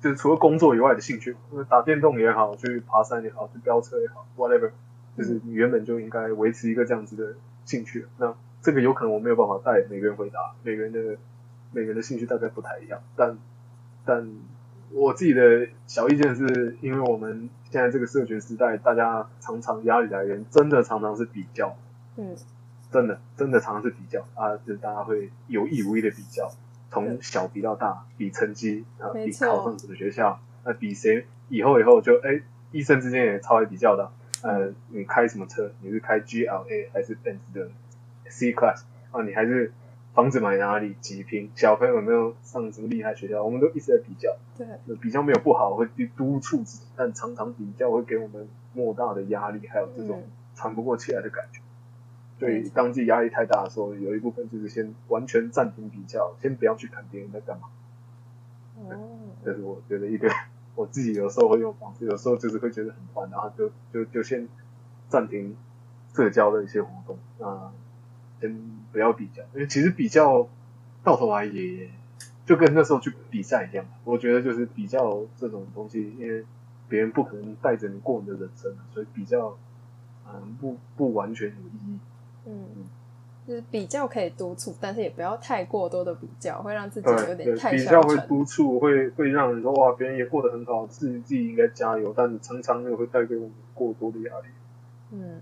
[0.00, 1.36] 就是除了工作以外的兴趣，
[1.68, 4.70] 打电动也好，去爬山也好，去飙车也好，whatever，
[5.18, 7.34] 就是你原本就应该维持一个这样子的
[7.66, 8.06] 兴趣。
[8.16, 8.34] 那
[8.66, 11.16] 这个有可能我没有办法带每个人回答，每个人的
[11.70, 13.38] 每个人的兴趣大概不太一样，但
[14.04, 14.28] 但
[14.90, 21.76] 我自己的小意见是，因为我们现在这个社群时代，大家常常压力来源真的常常是比较，
[22.16, 22.34] 嗯。
[22.90, 24.26] 真的，真的常常是比较。
[24.34, 26.50] 啊，就是大家会有意无意的比较，
[26.90, 32.40] 从小比到大，比成绩啊，比考上什么学校，那比谁以后以后就哎，
[32.72, 34.10] 医生之间也超爱比较的，
[34.42, 35.70] 呃，你开什么车？
[35.82, 37.68] 你是开 GLA 还是 Benz 的
[38.30, 39.22] C Class 啊？
[39.22, 39.72] 你还是
[40.14, 41.50] 房子买哪里几平？
[41.54, 43.42] 小朋友有没有上什么厉害学校？
[43.42, 50.22] 我们都一直在比较，对，比较没有不好，会督促自己，但常常比较会给我们莫大的压力，还有这种
[50.54, 51.60] 喘不过气来的感觉。
[52.38, 57.68] 对，当自己压力太大的时候，有一部分就是先完全暂停比较，先不要去看别人在干嘛。
[58.78, 59.08] 哦，
[59.42, 60.30] 这是我觉得一个
[60.74, 64.46] 我自己有时候会有方式，有时候就是会觉得很烦，然后就就就先
[65.08, 65.56] 暂停
[66.14, 67.72] 社交的一些活动，啊，
[68.40, 68.60] 先
[68.92, 70.48] 不要比较，因为其实比较
[71.02, 71.88] 到头来也
[72.44, 76.44] 就跟那时候去比赛一样，我觉得就是比较这种东西，因为
[76.88, 79.56] 别人不可能带着你过你的人生，所以比较
[80.26, 81.98] 嗯不不完全有意义。
[82.46, 82.66] 嗯，
[83.46, 94.46] 就是比较可以督促，但是也不要太过多的比较，会让自己有点太比较会督促，会会让人说哇，别人也过得很好，自己自己应该加油，但常常又会带给我们过多的压力。
[95.10, 95.40] 嗯，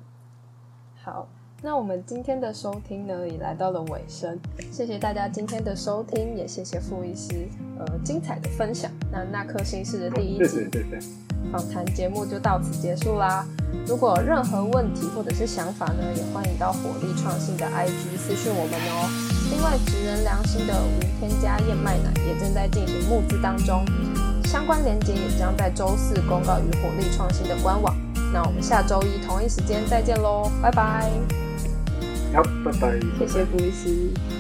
[1.03, 1.29] 好，
[1.63, 4.39] 那我们今天的收听呢也来到了尾声，
[4.71, 7.49] 谢谢大家今天的收听，也谢谢傅医师
[7.79, 8.91] 呃精彩的分享。
[9.11, 10.69] 那那颗心事的第一集
[11.51, 13.47] 访谈节目就到此结束啦。
[13.87, 19.09] 如果有任何问题或者是想法呢，也欢迎到火力创新的 IG 私讯我们哦。
[19.51, 23.85] 另外，职人良心的无添加燕麦奶也正在进行募资当中，
[24.45, 27.95] 相关链接也将在周四公告于火力创新的官网。
[28.33, 31.11] 那我们下周一同一时间再见喽，拜拜。
[32.35, 33.01] 好，拜拜。
[33.19, 34.34] 谢谢布医师。